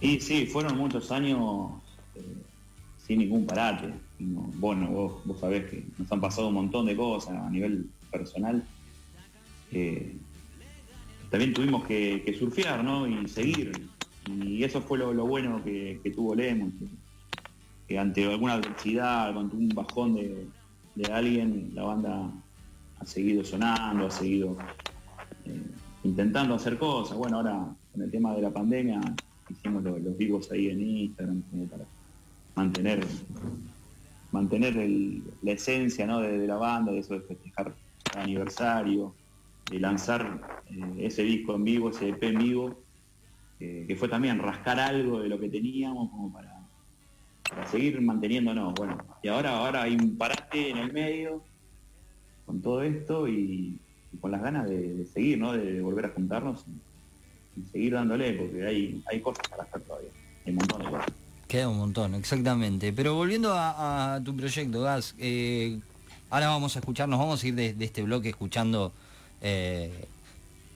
Y 0.00 0.20
sí, 0.20 0.46
fueron 0.46 0.76
muchos 0.76 1.12
años 1.12 1.70
eh, 2.16 2.22
sin 3.06 3.20
ningún 3.20 3.46
parate. 3.46 3.92
bueno, 4.18 4.88
vos, 4.88 5.12
vos, 5.24 5.40
sabés 5.40 5.70
que 5.70 5.84
nos 5.98 6.10
han 6.10 6.20
pasado 6.20 6.48
un 6.48 6.54
montón 6.54 6.86
de 6.86 6.96
cosas 6.96 7.36
a 7.36 7.50
nivel 7.50 7.88
personal. 8.10 8.64
Eh, 9.70 10.16
también 11.30 11.54
tuvimos 11.54 11.84
que, 11.84 12.36
surfear, 12.38 12.84
¿no? 12.84 13.06
Y 13.06 13.26
seguir. 13.28 13.72
Y 14.28 14.62
eso 14.62 14.82
fue 14.82 14.98
lo, 14.98 15.26
bueno 15.26 15.62
que, 15.64 16.00
tuvo 16.14 16.34
Lemon, 16.34 16.72
ante 17.98 18.24
alguna 18.24 18.54
adversidad, 18.54 19.36
ante 19.36 19.56
un 19.56 19.68
bajón 19.68 20.14
de, 20.14 21.12
alguien, 21.12 21.72
la 21.74 21.84
banda 21.84 22.30
ha 22.98 23.06
seguido 23.06 23.44
sonando, 23.44 24.06
ha 24.06 24.10
seguido 24.10 24.56
eh, 25.44 25.62
intentando 26.04 26.54
hacer 26.54 26.78
cosas. 26.78 27.16
Bueno, 27.16 27.38
ahora 27.38 27.66
con 27.92 28.02
el 28.02 28.10
tema 28.10 28.34
de 28.34 28.42
la 28.42 28.50
pandemia 28.50 29.00
hicimos 29.50 29.82
los, 29.82 30.16
vivos 30.16 30.50
ahí 30.52 30.68
en 30.68 30.80
Instagram 30.80 31.42
como 31.50 31.66
para 31.66 31.84
mantener 32.54 33.06
mantener 34.32 34.74
la 35.42 35.52
esencia 35.52 36.06
de, 36.06 36.46
la 36.46 36.56
banda, 36.56 36.90
de 36.90 37.00
eso 37.00 37.14
de 37.14 37.20
festejar 37.20 37.74
el 38.14 38.18
aniversario, 38.18 39.14
de 39.70 39.78
lanzar 39.78 40.62
eh, 40.70 41.06
ese 41.06 41.22
disco 41.22 41.54
en 41.54 41.64
vivo, 41.64 41.90
ese 41.90 42.08
EP 42.08 42.22
en 42.22 42.38
vivo, 42.38 42.78
eh, 43.60 43.84
que 43.86 43.94
fue 43.94 44.08
también 44.08 44.38
rascar 44.38 44.80
algo 44.80 45.20
de 45.20 45.28
lo 45.28 45.38
que 45.38 45.48
teníamos 45.48 46.10
como 46.10 46.32
para 46.32 46.51
para 47.54 47.66
seguir 47.68 48.00
manteniéndonos. 48.00 48.74
Bueno, 48.74 48.98
y 49.22 49.28
ahora, 49.28 49.58
ahora 49.58 49.82
hay 49.82 49.94
un 49.94 50.16
parate 50.16 50.70
en 50.70 50.78
el 50.78 50.92
medio 50.92 51.42
con 52.46 52.60
todo 52.60 52.82
esto 52.82 53.28
y, 53.28 53.78
con 54.20 54.30
las 54.30 54.42
ganas 54.42 54.68
de, 54.68 55.06
seguir, 55.12 55.38
¿no? 55.38 55.52
De, 55.52 55.80
volver 55.80 56.06
a 56.06 56.08
juntarnos 56.10 56.64
y, 57.56 57.62
seguir 57.70 57.94
dándole, 57.94 58.32
porque 58.32 58.66
hay, 58.66 59.02
hay 59.10 59.20
cosas 59.20 59.46
para 59.48 59.64
hacer 59.64 59.80
todavía. 59.82 60.10
Hay 60.46 60.52
un 60.52 60.56
montón 60.56 60.82
de 60.82 60.90
cosas. 60.90 61.06
Queda 61.48 61.68
un 61.68 61.78
montón, 61.78 62.14
exactamente. 62.14 62.92
Pero 62.92 63.14
volviendo 63.14 63.52
a, 63.54 64.20
tu 64.24 64.34
proyecto, 64.34 64.82
Gas, 64.82 65.14
eh, 65.18 65.78
ahora 66.30 66.48
vamos 66.48 66.76
a 66.76 66.78
escucharnos, 66.78 67.18
vamos 67.18 67.42
a 67.42 67.46
ir 67.46 67.54
de, 67.54 67.76
este 67.78 68.02
bloque 68.02 68.30
escuchando 68.30 68.92
eh, 69.42 70.06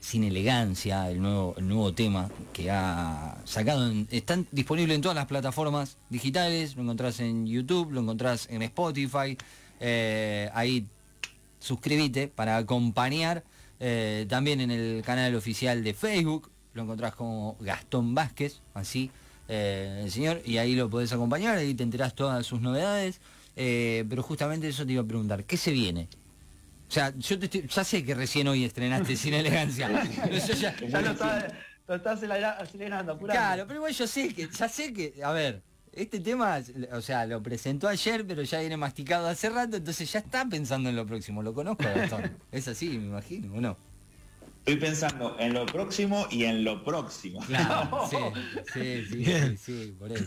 sin 0.07 0.23
elegancia, 0.23 1.11
el 1.11 1.21
nuevo, 1.21 1.53
el 1.57 1.67
nuevo 1.67 1.93
tema 1.93 2.29
que 2.53 2.71
ha 2.71 3.35
sacado. 3.43 3.91
están 4.09 4.47
disponibles 4.53 4.95
en 4.95 5.01
todas 5.01 5.15
las 5.15 5.25
plataformas 5.25 5.97
digitales, 6.09 6.77
lo 6.77 6.83
encontrás 6.83 7.19
en 7.19 7.45
YouTube, 7.45 7.91
lo 7.91 7.99
encontrás 7.99 8.47
en 8.49 8.61
Spotify. 8.61 9.37
Eh, 9.81 10.49
ahí 10.53 10.85
suscríbete 11.59 12.29
para 12.29 12.55
acompañar. 12.55 13.43
Eh, 13.81 14.25
también 14.29 14.61
en 14.61 14.71
el 14.71 15.03
canal 15.03 15.35
oficial 15.35 15.83
de 15.83 15.93
Facebook, 15.93 16.49
lo 16.73 16.83
encontrás 16.83 17.13
como 17.13 17.57
Gastón 17.59 18.15
Vázquez, 18.15 18.61
así 18.75 19.11
eh, 19.49 20.03
el 20.05 20.09
señor, 20.09 20.41
y 20.45 20.57
ahí 20.57 20.73
lo 20.73 20.89
podés 20.89 21.11
acompañar, 21.11 21.57
ahí 21.57 21.73
te 21.73 21.83
enterás 21.83 22.15
todas 22.15 22.45
sus 22.45 22.61
novedades. 22.61 23.19
pero 23.55 24.23
justamente 24.23 24.69
eso 24.69 24.85
te 24.85 24.93
iba 24.93 25.01
a 25.01 25.05
preguntar, 25.05 25.43
¿qué 25.43 25.57
se 25.57 25.71
viene? 25.71 26.07
O 26.87 26.91
sea, 26.91 27.13
yo 27.17 27.37
te 27.37 27.67
ya 27.67 27.83
sé 27.83 28.03
que 28.03 28.15
recién 28.15 28.47
hoy 28.47 28.63
estrenaste 28.63 29.15
Sin 29.15 29.33
Elegancia. 29.33 29.89
ya, 30.89 31.01
lo, 31.01 31.95
estás 31.95 32.23
acelerando, 32.23 33.17
Claro, 33.19 33.65
pero 33.67 33.79
igual 33.79 33.93
yo 33.93 34.07
sé 34.07 34.33
que, 34.33 34.47
ya 34.47 34.69
sé 34.69 34.93
que, 34.93 35.21
a 35.23 35.31
ver, 35.31 35.61
este 35.91 36.19
tema, 36.19 36.59
o 36.91 37.01
sea, 37.01 37.25
lo 37.25 37.41
presentó 37.43 37.87
ayer, 37.87 38.25
pero 38.25 38.43
ya 38.43 38.59
viene 38.59 38.77
masticado 38.77 39.27
hace 39.27 39.49
rato, 39.49 39.77
entonces 39.77 40.11
ya 40.11 40.19
está 40.19 40.45
pensando 40.45 40.89
en 40.89 40.95
lo 40.95 41.05
próximo. 41.05 41.43
Lo 41.43 41.53
conozco, 41.53 41.83
Gastón. 41.83 42.37
es 42.51 42.67
así, 42.67 42.97
me 42.97 43.07
imagino, 43.07 43.53
¿o 43.53 43.61
no? 43.61 43.77
Estoy 44.59 44.77
pensando 44.77 45.37
en 45.39 45.53
lo 45.53 45.65
próximo 45.65 46.27
y 46.29 46.43
en 46.43 46.63
lo 46.63 46.83
próximo. 46.83 47.39
Claro, 47.47 48.07
sí, 48.09 48.17
sí, 48.73 49.25
sí, 49.25 49.57
sí, 49.57 49.95
por 49.97 50.11
eso. 50.11 50.25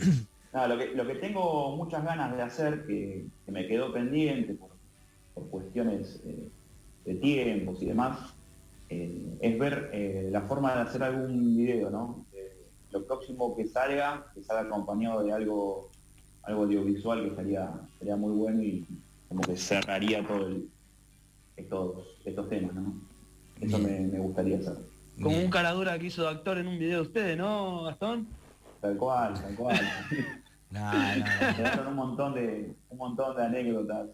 lo, 0.53 0.77
que, 0.77 0.87
lo 0.95 1.07
que 1.07 1.15
tengo 1.15 1.75
muchas 1.75 2.03
ganas 2.03 2.35
de 2.35 2.41
hacer, 2.41 2.85
que, 2.85 3.25
que 3.45 3.51
me 3.51 3.67
quedó 3.67 3.93
pendiente 3.93 4.53
por 4.53 4.71
por 5.33 5.49
cuestiones 5.49 6.21
eh, 6.25 6.49
de 7.05 7.15
tiempos 7.15 7.81
y 7.81 7.85
demás, 7.85 8.19
eh, 8.89 9.37
es 9.39 9.59
ver 9.59 9.89
eh, 9.93 10.29
la 10.31 10.41
forma 10.41 10.75
de 10.75 10.81
hacer 10.81 11.03
algún 11.03 11.55
video, 11.55 11.89
¿no? 11.89 12.25
lo 12.91 13.05
próximo 13.05 13.55
que 13.55 13.65
salga, 13.65 14.25
que 14.33 14.43
salga 14.43 14.63
acompañado 14.63 15.23
de 15.23 15.31
algo, 15.31 15.89
algo 16.43 16.63
audiovisual 16.63 17.21
que 17.21 17.27
estaría, 17.29 17.71
sería 17.97 18.17
muy 18.17 18.33
bueno 18.33 18.61
y 18.61 18.85
como 19.29 19.41
que 19.43 19.55
cerraría 19.55 20.27
todo 20.27 20.49
estos, 21.55 22.17
estos 22.25 22.49
temas, 22.49 22.73
¿no? 22.73 22.93
Eso 23.61 23.77
me, 23.79 24.19
gustaría 24.19 24.57
hacer. 24.57 24.73
Como 25.21 25.37
un 25.37 25.49
caradura 25.49 25.97
que 25.99 26.07
hizo 26.07 26.23
de 26.23 26.29
actor 26.29 26.57
en 26.57 26.67
un 26.67 26.77
video 26.79 26.97
de 26.97 27.07
ustedes, 27.07 27.37
¿no, 27.37 27.83
Gastón? 27.83 28.27
Tal 28.81 28.97
cual, 28.97 29.33
tal 29.35 29.55
cual. 29.55 29.79
no, 30.71 30.91
no, 30.91 31.83
no. 31.83 31.89
un 31.91 31.95
montón 31.95 32.33
de, 32.33 32.73
un 32.89 32.97
montón 32.97 33.37
de 33.37 33.45
anécdotas 33.45 34.07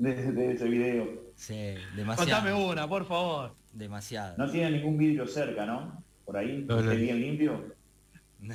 de, 0.00 0.52
ese 0.52 0.68
video. 0.68 1.06
Sí, 1.36 1.74
demasiado. 1.94 2.42
Contame 2.42 2.52
una, 2.52 2.88
por 2.88 3.04
favor. 3.06 3.54
Demasiado. 3.72 4.36
No 4.36 4.50
tiene 4.50 4.70
ningún 4.72 4.96
vidrio 4.96 5.26
cerca, 5.26 5.66
¿no? 5.66 6.02
Por 6.24 6.36
ahí, 6.36 6.64
no, 6.66 6.80
bien 6.82 7.20
limpio. 7.20 7.64
No, 8.40 8.54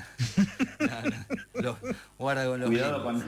no, 1.61 1.77
guarda 2.17 2.47
con 2.47 2.59
los 2.59 2.69
Cuidado 2.69 3.03
con, 3.03 3.23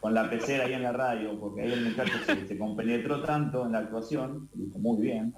con, 0.00 0.12
la 0.12 0.28
pecera 0.28 0.64
ahí 0.66 0.74
en 0.74 0.82
la 0.82 0.92
radio, 0.92 1.40
porque 1.40 1.62
ahí 1.62 1.72
el 1.72 1.86
muchacho 1.86 2.12
se, 2.26 2.58
compenetró 2.58 3.22
tanto 3.22 3.64
en 3.64 3.72
la 3.72 3.78
actuación, 3.78 4.50
dijo 4.52 4.78
muy 4.78 5.00
bien, 5.00 5.34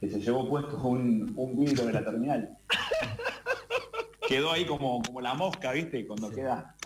que 0.00 0.08
se 0.08 0.20
llevó 0.20 0.48
puesto 0.48 0.76
un, 0.78 1.32
un 1.34 1.56
vidrio 1.58 1.86
de 1.86 1.92
la 1.92 2.04
terminal. 2.04 2.56
Quedó 4.28 4.52
ahí 4.52 4.64
como, 4.64 5.02
como 5.02 5.20
la 5.20 5.34
mosca, 5.34 5.72
¿viste? 5.72 6.06
Cuando 6.06 6.30
queda 6.30 6.76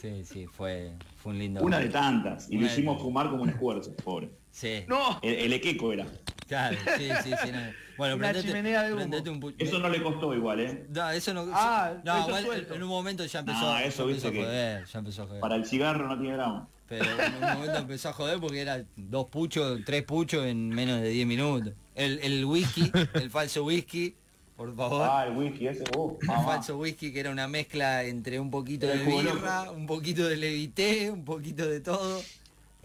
Sí, 0.00 0.24
sí, 0.24 0.46
fue, 0.46 0.92
fue 1.16 1.32
un 1.32 1.38
lindo. 1.38 1.62
Una 1.62 1.78
de 1.78 1.88
tantas. 1.88 2.50
Y 2.50 2.58
lo 2.58 2.66
hicimos 2.66 3.00
fumar 3.00 3.30
como 3.30 3.42
un 3.42 3.50
esfuerzo, 3.50 3.94
pobre. 4.04 4.30
Sí. 4.50 4.84
No. 4.86 5.18
El, 5.22 5.52
equeco 5.52 5.92
era. 5.92 6.06
Claro, 6.46 6.76
sí, 6.96 7.08
sí, 7.22 7.30
sí. 7.42 7.50
Bueno, 7.96 8.18
prendete, 8.18 9.30
un 9.30 9.54
Eso 9.58 9.78
no 9.78 9.88
le 9.88 10.02
costó 10.02 10.34
igual, 10.34 10.60
¿eh? 10.60 10.86
No, 10.90 11.10
eso 11.10 11.32
no. 11.32 11.46
Ah, 11.52 11.94
no, 12.04 12.28
igual, 12.38 12.66
en 12.70 12.82
un 12.82 12.88
momento 12.88 13.24
ya 13.24 13.40
empezó, 13.40 13.78
eso, 13.78 14.08
ya 14.08 14.14
empezó 14.14 14.28
a 14.28 14.30
joder, 14.32 14.84
ya 14.84 14.98
empezó 14.98 15.22
a 15.22 15.26
joder. 15.26 15.40
Para 15.40 15.56
el 15.56 15.64
cigarro 15.64 16.08
no 16.08 16.18
tiene 16.18 16.34
gramo. 16.34 16.68
Pero 16.88 17.04
en 17.04 17.34
un 17.34 17.52
momento 17.54 17.78
empezó 17.78 18.10
a 18.10 18.12
joder 18.12 18.38
porque 18.40 18.60
era 18.60 18.84
dos 18.96 19.28
puchos, 19.28 19.80
tres 19.86 20.02
puchos 20.02 20.44
en 20.44 20.68
menos 20.68 21.00
de 21.00 21.08
10 21.08 21.26
minutos. 21.26 21.72
El, 21.94 22.18
el 22.22 22.44
whisky, 22.44 22.90
el 23.14 23.30
falso 23.30 23.64
whisky, 23.64 24.14
por 24.56 24.74
favor. 24.74 25.08
Ah, 25.10 25.26
el 25.26 25.36
whisky 25.36 25.66
ese, 25.66 25.84
Un 25.96 26.18
falso 26.18 26.78
whisky 26.78 27.12
que 27.12 27.20
era 27.20 27.30
una 27.30 27.48
mezcla 27.48 28.04
entre 28.04 28.38
un 28.38 28.50
poquito 28.50 28.86
de 28.86 28.98
birra, 28.98 29.70
un 29.70 29.86
poquito 29.86 30.28
de 30.28 30.36
levité, 30.36 31.10
un 31.10 31.24
poquito 31.24 31.66
de 31.68 31.80
todo. 31.80 32.20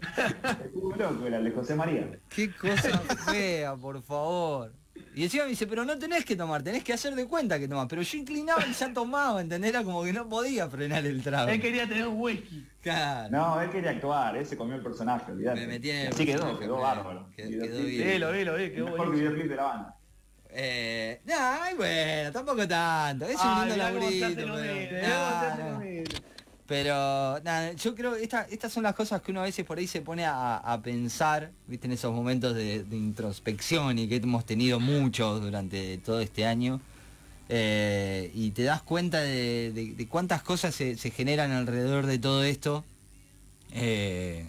El 0.00 0.98
loco 0.98 1.26
era 1.26 1.36
el 1.36 1.44
de 1.44 1.50
José 1.50 1.74
María. 1.74 2.10
Qué 2.30 2.50
cosa 2.52 2.98
fea, 3.30 3.76
por 3.76 4.02
favor. 4.02 4.72
Y 5.14 5.24
encima 5.24 5.44
me 5.44 5.50
dice, 5.50 5.66
pero 5.66 5.84
no 5.84 5.98
tenés 5.98 6.24
que 6.24 6.36
tomar, 6.36 6.62
tenés 6.62 6.84
que 6.84 6.92
hacer 6.92 7.14
de 7.14 7.26
cuenta 7.26 7.58
que 7.58 7.68
tomás. 7.68 7.86
Pero 7.88 8.02
yo 8.02 8.18
inclinaba 8.18 8.64
y 8.66 8.72
ya 8.72 8.92
tomaba, 8.92 9.40
¿entendés? 9.40 9.70
Era 9.70 9.82
como 9.82 10.04
que 10.04 10.12
no 10.12 10.28
podía 10.28 10.68
frenar 10.68 11.04
el 11.04 11.22
trago. 11.22 11.50
Él 11.50 11.60
quería 11.60 11.88
tener 11.88 12.06
un 12.06 12.20
whisky. 12.20 12.66
Claro. 12.80 13.30
No, 13.30 13.60
él 13.60 13.70
quería 13.70 13.90
actuar, 13.90 14.36
él 14.36 14.46
se 14.46 14.56
comió 14.56 14.76
el 14.76 14.82
personaje, 14.82 15.32
olvidate. 15.32 15.60
Me 15.60 15.66
metí 15.66 15.90
en 15.90 16.08
Así 16.08 16.24
quedó, 16.24 16.58
quedó 16.58 16.78
bárbaro. 16.78 17.28
Quedó, 17.36 17.62
quedó 17.62 17.82
bien. 17.82 18.12
Sí, 18.12 18.18
lo 18.18 18.32
vi, 18.32 18.44
lo 18.44 18.56
vi, 18.56 18.70
quedó 18.70 18.86
el 18.86 18.92
mejor 18.92 19.12
videoclip 19.12 19.46
de 19.48 19.56
la 19.56 19.62
banda. 19.64 19.96
Eh, 20.52 21.20
no, 21.24 21.76
bueno, 21.76 22.32
tampoco 22.32 22.66
tanto. 22.66 23.26
Es 23.26 23.38
un 23.42 23.60
lindo 23.60 23.76
laburito. 23.76 24.26
Pero, 26.66 27.42
yo 27.74 27.94
creo 27.96 28.14
que 28.14 28.22
estas 28.22 28.72
son 28.72 28.84
las 28.84 28.94
cosas 28.94 29.20
que 29.22 29.32
uno 29.32 29.40
a 29.40 29.44
veces 29.44 29.66
por 29.66 29.78
ahí 29.78 29.88
se 29.88 30.02
pone 30.02 30.24
a, 30.24 30.80
pensar, 30.84 31.50
viste, 31.66 31.88
en 31.88 31.94
esos 31.94 32.14
momentos 32.14 32.54
de, 32.54 32.86
introspección 32.92 33.98
y 33.98 34.08
que 34.08 34.16
hemos 34.16 34.46
tenido 34.46 34.78
muchos 34.78 35.42
durante 35.42 35.98
todo 35.98 36.20
este 36.20 36.46
año. 36.46 36.80
Eh, 37.48 38.30
y 38.32 38.52
te 38.52 38.62
das 38.62 38.82
cuenta 38.82 39.20
de, 39.20 40.06
cuántas 40.08 40.42
cosas 40.42 40.72
se, 40.72 40.94
generan 41.10 41.50
alrededor 41.50 42.06
de 42.06 42.20
todo 42.20 42.44
esto. 42.44 42.84
Eh, 43.72 44.46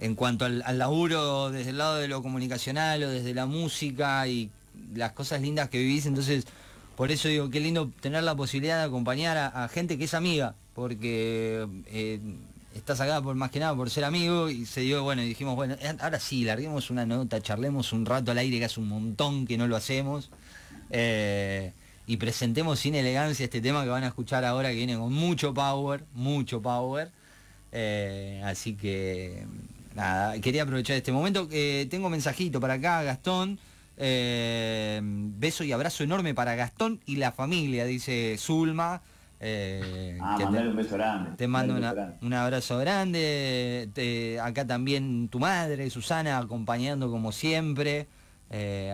en 0.00 0.14
cuanto 0.16 0.44
al, 0.44 0.62
laburo 0.76 1.50
desde 1.50 1.70
el 1.70 1.78
lado 1.78 1.96
de 1.96 2.08
lo 2.08 2.20
comunicacional 2.20 3.02
o 3.04 3.10
desde 3.10 3.32
la 3.34 3.46
música 3.46 4.26
y 4.26 4.50
las 4.94 5.12
cosas 5.12 5.40
lindas 5.40 5.68
que 5.68 5.78
vivís, 5.78 6.06
entonces 6.06 6.46
por 6.96 7.12
eso 7.12 7.28
digo, 7.28 7.48
qué 7.50 7.60
lindo 7.60 7.90
tener 8.00 8.24
la 8.24 8.34
posibilidad 8.34 8.78
de 8.78 8.84
acompañar 8.84 9.36
a, 9.36 9.68
gente 9.68 9.98
que 9.98 10.04
es 10.04 10.14
amiga, 10.14 10.54
porque 10.74 11.66
eh, 11.86 12.20
estás 12.74 13.00
acá 13.00 13.22
por 13.22 13.36
más 13.36 13.50
que 13.50 13.60
nada 13.60 13.74
por 13.76 13.88
ser 13.88 14.04
amigo 14.04 14.50
y 14.50 14.66
se 14.66 14.80
dio, 14.80 15.04
bueno, 15.04 15.22
y 15.22 15.28
dijimos, 15.28 15.54
bueno, 15.54 15.76
ahora 16.00 16.18
sí, 16.18 16.44
larguemos 16.44 16.90
una 16.90 17.06
nota, 17.06 17.40
charlemos 17.40 17.92
un 17.92 18.04
rato 18.04 18.32
al 18.32 18.38
aire, 18.38 18.58
que 18.58 18.64
hace 18.64 18.80
un 18.80 18.88
montón 18.88 19.46
que 19.46 19.56
no 19.56 19.68
lo 19.68 19.76
hacemos 19.76 20.30
y 22.08 22.16
presentemos 22.16 22.80
sin 22.80 22.94
elegancia 22.94 23.44
este 23.44 23.60
tema 23.60 23.84
que 23.84 23.90
van 23.90 24.02
a 24.02 24.06
escuchar 24.06 24.42
ahora 24.42 24.70
que 24.70 24.76
viene 24.76 24.96
con 24.96 25.12
mucho 25.12 25.52
power, 25.52 26.04
mucho 26.14 26.62
power. 26.62 27.10
Eh, 27.70 28.40
así 28.46 28.74
que 28.74 29.44
nada, 29.94 30.40
quería 30.40 30.62
aprovechar 30.62 30.96
este 30.96 31.12
momento. 31.12 31.46
Eh, 31.52 31.86
tengo 31.90 32.08
mensajito 32.08 32.60
para 32.60 32.74
acá, 32.74 33.02
Gastón. 33.02 33.58
Eh, 34.00 35.00
beso 35.02 35.64
y 35.64 35.72
abrazo 35.72 36.04
enorme 36.04 36.34
para 36.34 36.54
Gastón 36.54 37.00
y 37.04 37.16
la 37.16 37.32
familia, 37.32 37.84
dice 37.84 38.36
Zulma. 38.38 38.94
ah, 38.94 40.36
te, 40.38 40.44
un 40.44 40.76
beso 40.76 40.94
grande. 40.94 41.30
Te 41.36 41.48
mando 41.48 41.74
un 42.20 42.32
abrazo 42.32 42.78
grande. 42.78 44.38
acá 44.42 44.66
también 44.66 45.28
tu 45.28 45.40
madre, 45.40 45.90
Susana, 45.90 46.38
acompañando 46.38 47.10
como 47.10 47.32
siempre, 47.32 48.06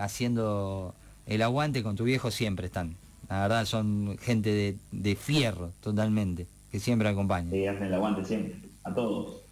haciendo 0.00 0.94
el 1.26 1.42
aguante 1.42 1.82
con 1.82 1.96
tu 1.96 2.04
viejo 2.04 2.30
siempre 2.30 2.66
están. 2.66 2.96
La 3.28 3.42
verdad 3.42 3.64
son 3.64 4.18
gente 4.20 4.78
de, 4.90 5.16
fierro 5.16 5.72
totalmente, 5.80 6.46
que 6.70 6.78
siempre 6.78 7.08
acompaña. 7.08 7.50
Sí, 7.50 7.66
hacen 7.66 7.84
el 7.84 7.94
aguante 7.94 8.24
siempre, 8.24 8.56
a 8.84 8.92
todos. 8.92 9.43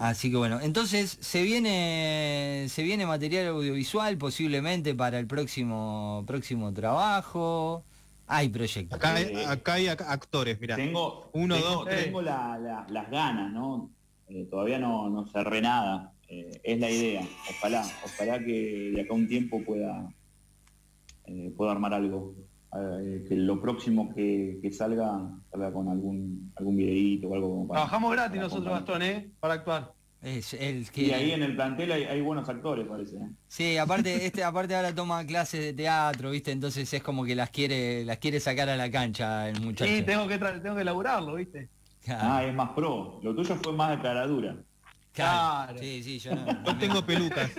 Así 0.00 0.30
que 0.30 0.36
bueno, 0.36 0.60
entonces 0.60 1.16
se 1.20 1.42
viene 1.42 2.66
se 2.68 2.82
viene 2.82 3.06
material 3.06 3.48
audiovisual 3.48 4.16
posiblemente 4.18 4.94
para 4.94 5.18
el 5.18 5.26
próximo 5.26 6.24
próximo 6.26 6.72
trabajo. 6.72 7.84
Hay 8.26 8.48
proyectos. 8.48 8.96
Acá 8.96 9.74
hay, 9.74 9.86
actores, 9.86 10.58
mira. 10.58 10.76
Tengo 10.76 11.28
uno, 11.34 11.58
dos, 11.58 11.86
tengo 11.86 12.22
las 12.22 13.10
ganas, 13.10 13.52
¿no? 13.52 13.90
Eh, 14.28 14.46
todavía 14.50 14.78
no, 14.78 15.10
no 15.10 15.26
cerré 15.26 15.60
nada. 15.60 16.12
Eh, 16.28 16.60
es 16.62 16.80
la 16.80 16.90
idea. 16.90 17.22
Ojalá, 17.50 17.84
ojalá 18.02 18.38
que 18.38 18.92
de 18.94 19.02
acá 19.02 19.12
un 19.12 19.28
tiempo 19.28 19.62
pueda 19.62 20.08
eh, 21.26 21.52
pueda 21.56 21.72
armar 21.72 21.94
algo. 21.94 22.34
Eh, 22.76 23.24
que 23.28 23.36
lo 23.36 23.60
próximo 23.60 24.12
que, 24.12 24.58
salga 24.72 25.30
salga 25.50 25.72
con 25.72 25.88
algún 25.88 26.52
algún 26.56 26.76
videíto 26.76 27.28
o 27.28 27.34
algo 27.34 27.48
como 27.48 27.68
para, 27.68 27.80
Trabajamos 27.80 28.12
gratis 28.12 28.40
nosotros, 28.40 28.72
Gastón, 28.72 29.02
¿eh? 29.02 29.30
Para 29.38 29.54
actuar. 29.54 29.92
Es 30.20 30.54
el 30.54 30.90
que... 30.90 31.02
Y 31.02 31.10
ahí 31.12 31.32
en 31.32 31.42
el 31.42 31.54
plantel 31.54 31.92
hay, 31.92 32.20
buenos 32.22 32.48
actores, 32.48 32.86
parece. 32.88 33.16
¿eh? 33.16 33.28
Sí, 33.46 33.76
aparte, 33.76 34.24
este, 34.24 34.42
aparte 34.42 34.74
ahora 34.74 34.94
toma 34.94 35.24
clases 35.26 35.60
de 35.60 35.74
teatro, 35.74 36.30
¿viste? 36.30 36.50
Entonces 36.50 36.92
es 36.92 37.02
como 37.02 37.26
que 37.26 37.34
las 37.34 37.50
quiere, 37.50 38.06
las 38.06 38.16
quiere 38.16 38.40
sacar 38.40 38.70
a 38.70 38.76
la 38.76 38.90
cancha 38.90 39.50
el 39.50 39.60
muchacho. 39.60 39.90
Sí, 39.90 40.02
tengo 40.02 40.26
que 40.26 40.38
tengo 40.38 40.74
que 40.74 40.80
elaborarlo, 40.80 41.34
¿viste? 41.34 41.68
Ah, 42.08 42.42
es 42.42 42.54
más 42.54 42.70
pro. 42.70 43.20
Lo 43.22 43.34
tuyo 43.34 43.54
fue 43.56 43.74
más 43.74 43.90
de 43.90 44.02
caradura. 44.02 44.56
Claro. 45.14 45.78
Sí, 45.78 46.02
sí, 46.02 46.18
yo 46.18 46.34
no. 46.34 46.78
tengo 46.78 47.06
pelucas. 47.06 47.50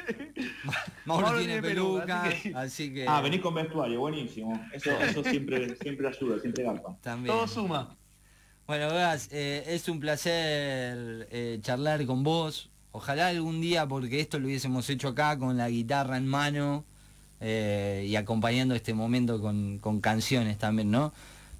Mauro, 1.06 1.38
tiene 1.38 1.62
pelucas, 1.62 2.36
así 2.54 2.94
que... 2.94 3.08
Ah, 3.08 3.22
venís 3.22 3.40
con 3.40 3.56
vestuario, 3.56 4.00
buenísimo. 4.00 4.62
Eso, 4.74 4.92
eso 5.00 5.24
siempre, 5.24 5.76
siempre 5.78 6.08
ayuda, 6.08 6.40
siempre 6.42 6.66
garpa. 6.66 6.98
También. 7.02 7.34
Todo 7.34 7.48
suma. 7.48 7.96
Bueno, 8.68 8.90
Gas, 8.90 9.30
eh, 9.32 9.64
es 9.68 9.88
un 9.88 10.00
placer 10.00 11.28
eh, 11.32 11.60
charlar 11.62 12.06
con 12.06 12.24
vos. 12.24 12.70
Ojalá 12.92 13.28
algún 13.28 13.62
día, 13.62 13.88
porque 13.88 14.20
esto 14.20 14.38
lo 14.38 14.48
hubiésemos 14.48 14.90
hecho 14.90 15.10
acá 15.10 15.38
con 15.38 15.56
la 15.56 15.70
guitarra 15.70 16.18
en 16.18 16.28
mano 16.28 16.84
eh, 17.40 18.06
y 18.08 18.16
acompañando 18.16 18.76
este 18.76 18.94
momento 18.94 19.40
con, 19.40 19.80
con 19.80 20.02
canciones 20.02 20.58
también, 20.58 20.92
¿no? 20.92 21.14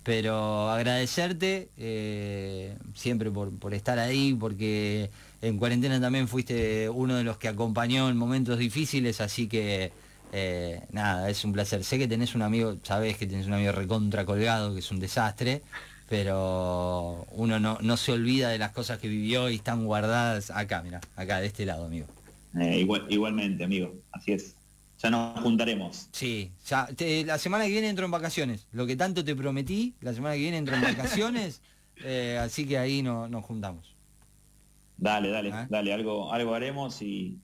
Pero 0.06 0.70
agradecerte 0.70 1.70
eh, 1.78 2.78
siempre 2.94 3.32
por, 3.32 3.74
estar 3.74 3.98
ahí, 3.98 4.36
porque 4.40 5.10
en 5.42 5.58
cuarentena 5.58 6.00
también 6.00 6.28
fuiste 6.28 6.88
uno 6.90 7.16
de 7.16 7.24
los 7.24 7.38
que 7.38 7.48
acompañó 7.48 8.08
en 8.08 8.16
momentos 8.16 8.60
difíciles, 8.60 9.20
así 9.20 9.48
que 9.48 9.92
eh, 10.32 10.82
nada, 10.92 11.28
es 11.28 11.44
un 11.44 11.54
placer. 11.54 11.84
Sé 11.84 11.98
que 11.98 12.08
tenés 12.08 12.36
un 12.36 12.44
amigo, 12.44 12.76
sabés 12.84 13.18
que 13.18 13.26
tenés 13.26 13.48
un 13.48 13.54
amigo 13.54 13.72
recontra 13.72 14.26
colgado, 14.26 14.74
que 14.74 14.80
es 14.82 14.92
un 14.92 15.00
desastre, 15.00 15.64
pero 16.08 17.26
uno 17.32 17.60
no, 17.60 17.98
se 17.98 18.12
olvida 18.12 18.50
de 18.50 18.60
las 18.60 18.74
cosas 18.74 19.00
que 19.00 19.08
vivió 19.08 19.50
y 19.50 19.56
están 19.56 19.86
guardadas 19.86 20.52
acá, 20.52 20.84
mira, 20.84 21.02
acá 21.16 21.40
de 21.40 21.48
este 21.48 21.66
lado, 21.66 21.84
amigo. 21.84 22.06
Eh, 22.60 22.88
igualmente, 23.10 23.64
amigo, 23.64 23.92
así 24.12 24.34
es 24.34 24.55
ya 24.98 25.10
nos 25.10 25.40
juntaremos. 25.42 26.10
Sí, 26.12 26.52
ya 26.68 26.88
la 27.26 27.38
semana 27.38 27.66
que 27.66 27.72
viene 27.72 27.90
entro 27.90 28.06
en 28.06 28.12
vacaciones. 28.12 28.68
Lo 28.72 28.86
que 28.86 28.96
tanto 28.96 29.24
te 29.24 29.36
prometí, 29.36 29.96
la 30.02 30.14
semana 30.14 30.36
que 30.36 30.42
viene 30.42 30.58
entro 30.58 30.76
en 30.76 30.82
vacaciones, 30.82 31.62
eh, 32.04 32.40
así 32.42 32.66
que 32.66 32.78
ahí 32.78 33.02
no, 33.02 33.28
nos 33.28 33.44
juntamos. 33.44 33.96
Dale, 34.98 35.30
dale, 35.30 35.52
¿Ah? 35.52 35.68
dale, 35.70 35.94
algo, 35.94 36.32
algo 36.32 36.54
haremos 36.54 37.02
y, 37.02 37.38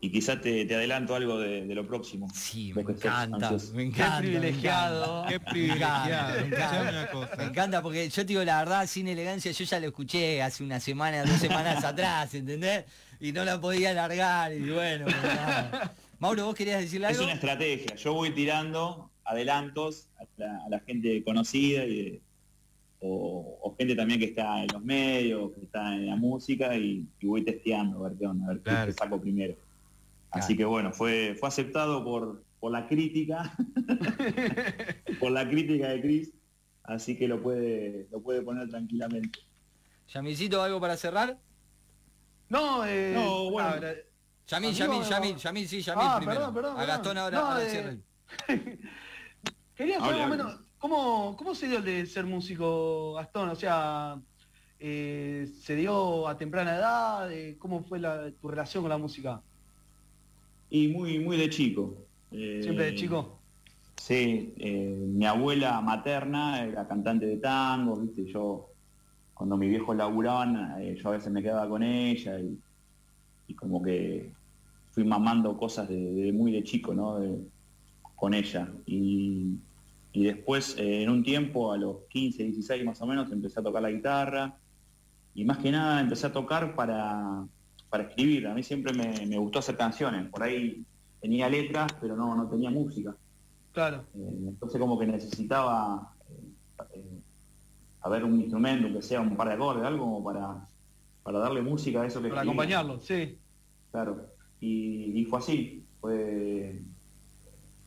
y 0.00 0.10
quizás 0.10 0.40
te, 0.40 0.62
adelanto 0.74 1.14
algo 1.14 1.38
de, 1.38 1.64
lo 1.74 1.86
próximo. 1.86 2.28
Sí, 2.34 2.72
me 2.74 2.82
encanta, 2.82 3.56
me 3.74 3.84
encanta. 3.84 4.20
Qué 4.20 4.28
privilegiado. 4.28 5.26
Qué 5.28 5.40
privilegiado. 5.40 6.40
Me 6.40 6.46
encanta, 6.46 7.36
me 7.38 7.44
encanta 7.44 7.82
porque 7.82 8.08
yo 8.08 8.22
te 8.22 8.24
digo 8.24 8.44
la 8.44 8.58
verdad, 8.58 8.86
sin 8.86 9.08
elegancia, 9.08 9.52
yo 9.52 9.64
ya 9.64 9.80
lo 9.80 9.86
escuché 9.86 10.42
hace 10.42 10.64
una 10.64 10.80
semana, 10.80 11.24
dos 11.24 11.38
semanas 11.38 11.84
atrás, 11.84 12.34
¿entendés? 12.34 12.84
Y 13.20 13.32
no 13.32 13.44
la 13.44 13.60
podía 13.60 13.90
alargar 13.90 14.52
y 14.52 14.70
bueno, 14.70 15.06
Mauro, 16.18 16.46
¿vos 16.46 16.54
querías 16.54 16.80
decirle 16.80 17.08
algo? 17.08 17.20
Es 17.20 17.24
una 17.24 17.34
estrategia. 17.34 17.94
Yo 17.96 18.14
voy 18.14 18.30
tirando 18.30 19.10
adelantos 19.24 20.08
a 20.18 20.68
la, 20.68 20.80
gente 20.80 21.22
conocida 21.24 21.82
o, 23.00 23.74
gente 23.78 23.94
también 23.94 24.18
que 24.18 24.26
está 24.26 24.62
en 24.62 24.68
los 24.72 24.82
medios, 24.82 25.52
que 25.52 25.60
está 25.60 25.94
en 25.94 26.06
la 26.06 26.16
música 26.16 26.74
y, 26.76 27.06
voy 27.22 27.44
testeando 27.44 28.04
a 28.04 28.08
ver 28.08 28.18
qué 28.18 28.26
onda, 28.26 28.46
a 28.46 28.48
ver 28.54 28.60
qué, 28.86 28.92
saco 28.92 29.20
primero. 29.20 29.54
Así 30.30 30.56
que 30.56 30.64
bueno, 30.64 30.92
fue, 30.92 31.36
fue 31.38 31.48
aceptado 31.48 32.02
por, 32.02 32.42
por 32.60 32.72
la 32.72 32.88
crítica, 32.88 33.54
por 35.20 35.32
la 35.32 35.48
crítica 35.48 35.88
de 35.88 36.00
Chris, 36.00 36.32
así 36.84 37.16
que 37.16 37.28
lo 37.28 37.42
puede, 37.42 38.06
lo 38.10 38.20
puede 38.20 38.42
poner 38.42 38.68
tranquilamente. 38.68 39.40
Yamilcito, 40.08 40.62
¿algo 40.62 40.80
para 40.80 40.96
cerrar? 40.96 41.38
No, 42.48 42.86
eh, 42.86 43.12
no, 43.14 43.50
bueno. 43.50 43.86
Yamil, 44.46 44.72
Yamil, 44.72 45.02
Yamil, 45.02 45.36
Yamil, 45.36 45.68
sí, 45.68 45.80
Yamil 45.82 46.04
ah, 46.06 46.16
primero. 46.18 46.38
Perdón, 46.38 46.54
perdón, 46.54 46.80
a 46.80 46.84
Gastón 46.84 47.18
ahora, 47.18 47.38
no, 47.38 47.46
ahora 47.46 47.68
cierre. 47.68 47.98
Quería 49.74 49.98
saber 49.98 50.16
más 50.16 50.26
o 50.26 50.30
menos, 50.30 50.60
¿cómo, 50.78 51.36
¿cómo 51.36 51.54
se 51.54 51.66
dio 51.68 51.78
el 51.78 51.84
de 51.84 52.06
ser 52.06 52.24
músico, 52.26 53.14
Gastón? 53.14 53.48
O 53.48 53.56
sea, 53.56 54.16
eh, 54.78 55.48
¿se 55.60 55.74
dio 55.74 56.28
a 56.28 56.38
temprana 56.38 56.76
edad? 56.76 57.32
Eh, 57.32 57.56
¿Cómo 57.58 57.82
fue 57.82 57.98
la, 57.98 58.30
tu 58.30 58.48
relación 58.48 58.84
con 58.84 58.90
la 58.90 58.98
música? 58.98 59.42
Y 60.70 60.88
muy, 60.88 61.18
muy 61.18 61.36
de 61.36 61.50
chico. 61.50 62.06
¿Siempre 62.30 62.86
de 62.86 62.94
chico? 62.94 63.40
Sí, 63.96 64.54
mi 64.58 65.26
abuela 65.26 65.80
materna 65.80 66.62
era 66.62 66.86
cantante 66.86 67.26
de 67.26 67.38
tango, 67.38 67.96
viste, 67.96 68.30
yo 68.30 68.68
cuando 69.34 69.56
mis 69.56 69.70
viejos 69.70 69.96
laburaban, 69.96 70.80
yo 70.94 71.08
a 71.08 71.12
veces 71.12 71.32
me 71.32 71.42
quedaba 71.42 71.68
con 71.68 71.82
ella 71.82 72.38
y 72.38 72.58
y 73.48 73.54
como 73.54 73.82
que 73.82 74.32
fui 74.96 75.04
mamando 75.04 75.58
cosas 75.58 75.90
de, 75.90 76.32
muy 76.32 76.50
de 76.50 76.64
chico, 76.64 76.94
¿no? 76.94 77.18
con 78.14 78.32
ella. 78.32 78.72
Y, 78.86 79.58
después, 80.14 80.74
eh, 80.78 81.02
en 81.02 81.10
un 81.10 81.22
tiempo, 81.22 81.70
a 81.70 81.76
los 81.76 81.98
15, 82.08 82.44
16 82.44 82.82
más 82.82 83.02
o 83.02 83.06
menos, 83.06 83.30
empecé 83.30 83.60
a 83.60 83.62
tocar 83.62 83.82
la 83.82 83.90
guitarra. 83.90 84.56
Y 85.34 85.44
más 85.44 85.58
que 85.58 85.70
nada 85.70 86.00
empecé 86.00 86.28
a 86.28 86.32
tocar 86.32 86.74
para, 86.74 87.44
para 87.90 88.04
escribir. 88.04 88.46
A 88.46 88.54
mí 88.54 88.62
siempre 88.62 88.94
me, 88.94 89.36
gustó 89.36 89.58
hacer 89.58 89.76
canciones. 89.76 90.30
Por 90.30 90.42
ahí 90.42 90.82
tenía 91.20 91.50
letras, 91.50 91.92
pero 92.00 92.16
no, 92.16 92.34
no 92.34 92.48
tenía 92.48 92.70
música. 92.70 93.14
Claro. 93.72 94.02
Eh, 94.14 94.34
entonces 94.48 94.80
como 94.80 94.98
que 94.98 95.06
necesitaba 95.06 96.14
eh, 96.94 97.20
haber 98.00 98.24
un 98.24 98.40
instrumento, 98.40 98.90
que 98.94 99.02
sea 99.02 99.20
un 99.20 99.36
par 99.36 99.48
de 99.48 99.54
acordes, 99.56 99.84
algo 99.84 100.24
para, 100.24 100.66
para 101.22 101.38
darle 101.38 101.60
música 101.60 102.00
a 102.00 102.06
eso 102.06 102.22
que 102.22 102.30
Para 102.30 102.40
acompañarlo, 102.40 102.98
sí. 102.98 103.38
Claro. 103.92 104.35
Y, 104.60 105.24
fue 105.28 105.38
así. 105.38 105.84
Fue 106.00 106.80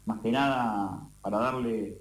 más 0.05 0.19
que 0.21 0.31
nada 0.31 1.07
para 1.21 1.37
darle 1.37 1.97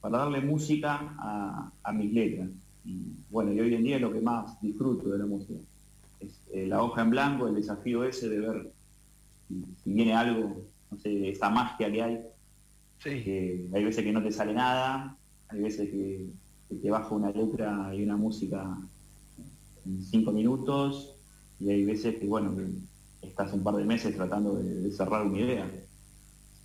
para 0.00 0.18
darle 0.18 0.40
música 0.40 1.14
a, 1.18 1.92
mis 1.92 2.12
letras. 2.12 2.48
Y 2.84 3.12
bueno, 3.28 3.52
y 3.52 3.60
hoy 3.60 3.74
en 3.74 3.84
día 3.84 3.96
es 3.96 4.02
lo 4.02 4.12
que 4.12 4.20
más 4.20 4.58
disfruto 4.62 5.10
de 5.10 5.18
la 5.18 5.26
música. 5.26 5.60
Es 6.20 6.40
eh, 6.52 6.66
la 6.66 6.82
hoja 6.82 7.02
en 7.02 7.10
blanco, 7.10 7.48
el 7.48 7.54
desafío 7.54 8.04
ese 8.04 8.28
de 8.28 8.40
ver 8.40 8.72
si, 9.46 9.92
viene 9.92 10.14
algo, 10.14 10.64
no 10.90 10.98
sé, 10.98 11.30
esa 11.30 11.50
magia 11.50 11.92
que 11.92 12.02
hay. 12.02 12.20
Sí. 12.98 13.68
hay 13.72 13.84
veces 13.84 14.04
que 14.04 14.12
no 14.12 14.22
te 14.22 14.30
sale 14.30 14.52
nada 14.52 15.18
hay 15.50 15.60
veces 15.60 15.90
que, 15.90 16.30
te 16.80 16.88
baja 16.90 17.12
una 17.12 17.32
letra 17.32 17.92
y 17.92 18.04
una 18.04 18.16
música 18.16 18.78
en 19.84 20.02
cinco 20.04 20.30
minutos, 20.30 21.16
y 21.58 21.68
hay 21.68 21.84
veces 21.84 22.14
que, 22.16 22.28
bueno, 22.28 22.54
estás 23.22 23.52
un 23.52 23.62
par 23.62 23.76
de 23.76 23.84
meses 23.84 24.14
tratando 24.14 24.54
de, 24.54 24.90
cerrar 24.92 25.26
una 25.26 25.38
idea. 25.38 25.70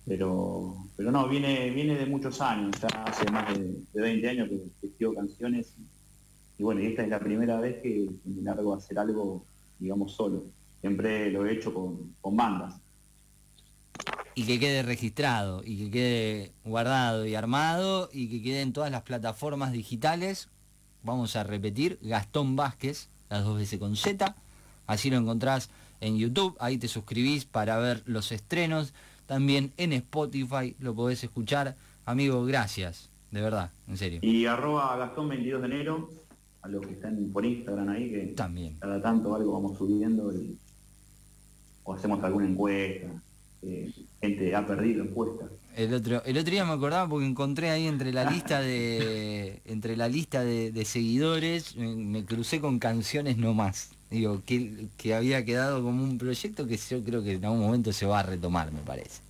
Pero, 0.06 0.76
pero 0.96 1.10
no, 1.10 1.28
viene, 1.28 1.70
viene 1.70 1.96
de 1.96 2.06
muchos 2.06 2.40
años, 2.40 2.76
ya 2.80 2.88
hace 3.04 3.30
más 3.30 3.52
de, 3.58 4.00
20 4.00 4.28
años 4.28 4.48
que, 4.48 4.86
escribo 4.86 5.14
canciones. 5.14 5.74
Y, 6.58 6.62
bueno, 6.62 6.80
esta 6.80 7.02
es 7.02 7.08
la 7.08 7.18
primera 7.18 7.60
vez 7.60 7.82
que, 7.82 8.08
me 8.24 8.42
largo 8.42 8.74
a 8.74 8.76
hacer 8.76 8.98
algo, 8.98 9.44
digamos, 9.78 10.14
solo. 10.14 10.44
Siempre 10.80 11.30
lo 11.30 11.46
he 11.46 11.54
hecho 11.54 11.74
con 11.74 12.36
bandas 12.36 12.80
y 14.36 14.44
que 14.44 14.60
quede 14.60 14.82
registrado 14.82 15.62
y 15.64 15.78
que 15.78 15.90
quede 15.90 16.52
guardado 16.62 17.26
y 17.26 17.34
armado 17.34 18.10
y 18.12 18.28
que 18.28 18.42
quede 18.42 18.60
en 18.60 18.74
todas 18.74 18.90
las 18.90 19.00
plataformas 19.00 19.72
digitales. 19.72 20.50
Vamos 21.02 21.36
a 21.36 21.42
repetir, 21.42 21.98
Gastón 22.02 22.54
Vázquez, 22.54 23.08
las 23.30 23.44
dos 23.44 23.56
veces 23.56 23.80
con 23.80 23.96
Z. 23.96 24.36
Así 24.86 25.08
lo 25.08 25.16
encontrás 25.16 25.70
en 26.00 26.18
YouTube, 26.18 26.56
ahí 26.60 26.78
te 26.78 26.88
suscribís 26.88 27.44
para 27.44 27.78
ver 27.78 28.02
los 28.06 28.32
estrenos. 28.32 28.92
También 29.26 29.72
en 29.76 29.92
Spotify 29.92 30.74
lo 30.78 30.94
podés 30.94 31.24
escuchar. 31.24 31.74
Amigo, 32.04 32.44
gracias, 32.44 33.08
de 33.30 33.40
verdad, 33.40 33.70
en 33.88 33.96
serio. 33.96 34.20
Y 34.22 34.46
arroba 34.46 34.96
Gastón 34.96 35.28
22 35.28 35.60
de 35.62 35.66
enero, 35.66 36.10
a 36.62 36.68
los 36.68 36.86
que 36.86 36.92
están 36.92 37.30
por 37.32 37.44
Instagram 37.44 37.88
ahí, 37.88 38.10
que 38.10 38.26
También. 38.36 38.76
cada 38.78 39.00
tanto 39.00 39.34
algo 39.34 39.52
vamos 39.52 39.76
subiendo 39.78 40.32
o 41.84 41.94
hacemos 41.94 42.22
alguna 42.22 42.48
encuesta 42.48 43.08
gente 44.20 44.54
ha 44.54 44.66
perdido 44.66 45.04
encuestas. 45.04 45.50
El 45.74 45.92
otro, 45.92 46.22
el 46.24 46.38
otro 46.38 46.50
día 46.50 46.64
me 46.64 46.72
acordaba 46.72 47.08
porque 47.08 47.26
encontré 47.26 47.70
ahí 47.70 47.86
entre 47.86 48.12
la 48.12 48.30
lista 48.30 48.60
de 48.60 49.60
entre 49.66 49.96
la 49.96 50.08
lista 50.08 50.42
de, 50.42 50.84
seguidores, 50.84 51.76
me, 51.76 52.24
crucé 52.24 52.60
con 52.60 52.78
canciones 52.78 53.36
no 53.36 53.54
más. 53.54 53.90
Digo, 54.10 54.40
que, 54.44 54.88
que 54.96 55.14
había 55.14 55.44
quedado 55.44 55.82
como 55.82 56.02
un 56.02 56.16
proyecto 56.16 56.66
que 56.66 56.76
yo 56.76 57.02
creo 57.02 57.22
que 57.22 57.32
en 57.32 57.44
algún 57.44 57.60
momento 57.60 57.92
se 57.92 58.06
va 58.06 58.20
a 58.20 58.22
retomar, 58.22 58.72
me 58.72 58.80
parece. 58.80 59.20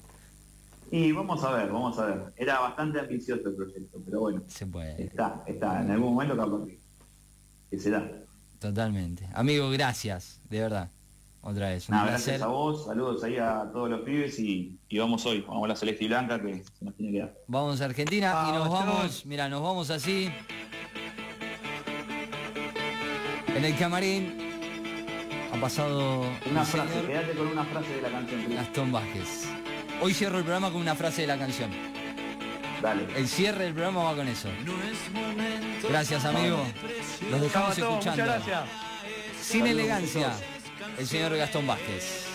Y 0.90 1.12
vamos 1.12 1.42
a 1.42 1.52
ver, 1.52 1.72
vamos 1.72 1.98
a 1.98 2.06
ver. 2.06 2.32
Era 2.36 2.60
bastante 2.60 3.00
ambicioso 3.00 3.48
el 3.48 3.56
proyecto, 3.56 4.00
pero 4.04 4.20
bueno. 4.20 4.42
Se 4.48 4.66
puede. 4.66 5.04
Está, 5.04 5.42
está. 5.46 5.82
En 5.82 5.90
algún 5.90 6.14
momento 6.14 6.36
capaz 6.36 6.66
que 7.70 7.78
se 7.78 7.90
da. 7.90 8.08
Totalmente. 8.60 9.28
Amigo, 9.34 9.70
gracias, 9.70 10.40
de 10.48 10.60
verdad 10.60 10.90
otra 11.46 11.68
vez. 11.70 11.86
gracias 11.88 12.42
a 12.42 12.48
vos, 12.48 12.86
saludos 12.86 13.22
ahí 13.22 13.36
a 13.36 13.70
todos 13.72 13.88
los 13.88 14.00
pibes 14.00 14.36
y, 14.40 14.76
vamos 14.98 15.24
hoy, 15.26 15.42
vamos 15.46 15.64
a 15.64 15.68
la 15.68 15.76
Celeste 15.76 16.04
y 16.04 16.08
Blanca 16.08 16.42
que 16.42 16.64
se 16.64 16.84
nos 16.84 16.94
tiene 16.96 17.12
que 17.12 17.18
dar. 17.20 17.34
Vamos 17.46 17.80
a 17.80 17.84
Argentina 17.84 18.46
y 18.48 18.52
nos 18.52 18.68
vamos, 18.68 19.26
mira, 19.26 19.48
nos 19.48 19.62
vamos 19.62 19.90
así. 19.90 20.28
En 23.54 23.64
el 23.64 23.78
camarín 23.78 24.45
ha 25.52 25.61
pasado 25.61 26.24
una 26.50 26.64
frase, 26.64 27.02
quédate 27.06 27.32
con 27.32 27.46
una 27.48 27.64
frase 27.64 27.94
de 27.94 28.02
la 28.02 28.11
canción. 28.11 28.54
Gastón 28.54 28.92
Vázquez. 28.92 29.46
Hoy 30.00 30.14
cierro 30.14 30.38
el 30.38 30.44
programa 30.44 30.70
con 30.70 30.80
una 30.80 30.94
frase 30.94 31.22
de 31.22 31.26
la 31.28 31.38
canción. 31.38 31.70
Dale. 32.82 33.06
El 33.16 33.26
cierre 33.28 33.64
del 33.64 33.72
programa 33.74 34.04
va 34.04 34.16
con 34.16 34.28
eso. 34.28 34.48
Gracias, 35.88 36.24
amigo. 36.24 36.62
Los 37.30 37.40
dejamos 37.40 37.78
escuchando. 37.78 37.96
Muchas 37.96 38.16
gracias. 38.16 38.64
Sin 39.40 39.66
elegancia 39.66 40.32
el 40.98 41.06
señor 41.06 41.37
Gastón 41.37 41.66
Vázquez. 41.66 42.25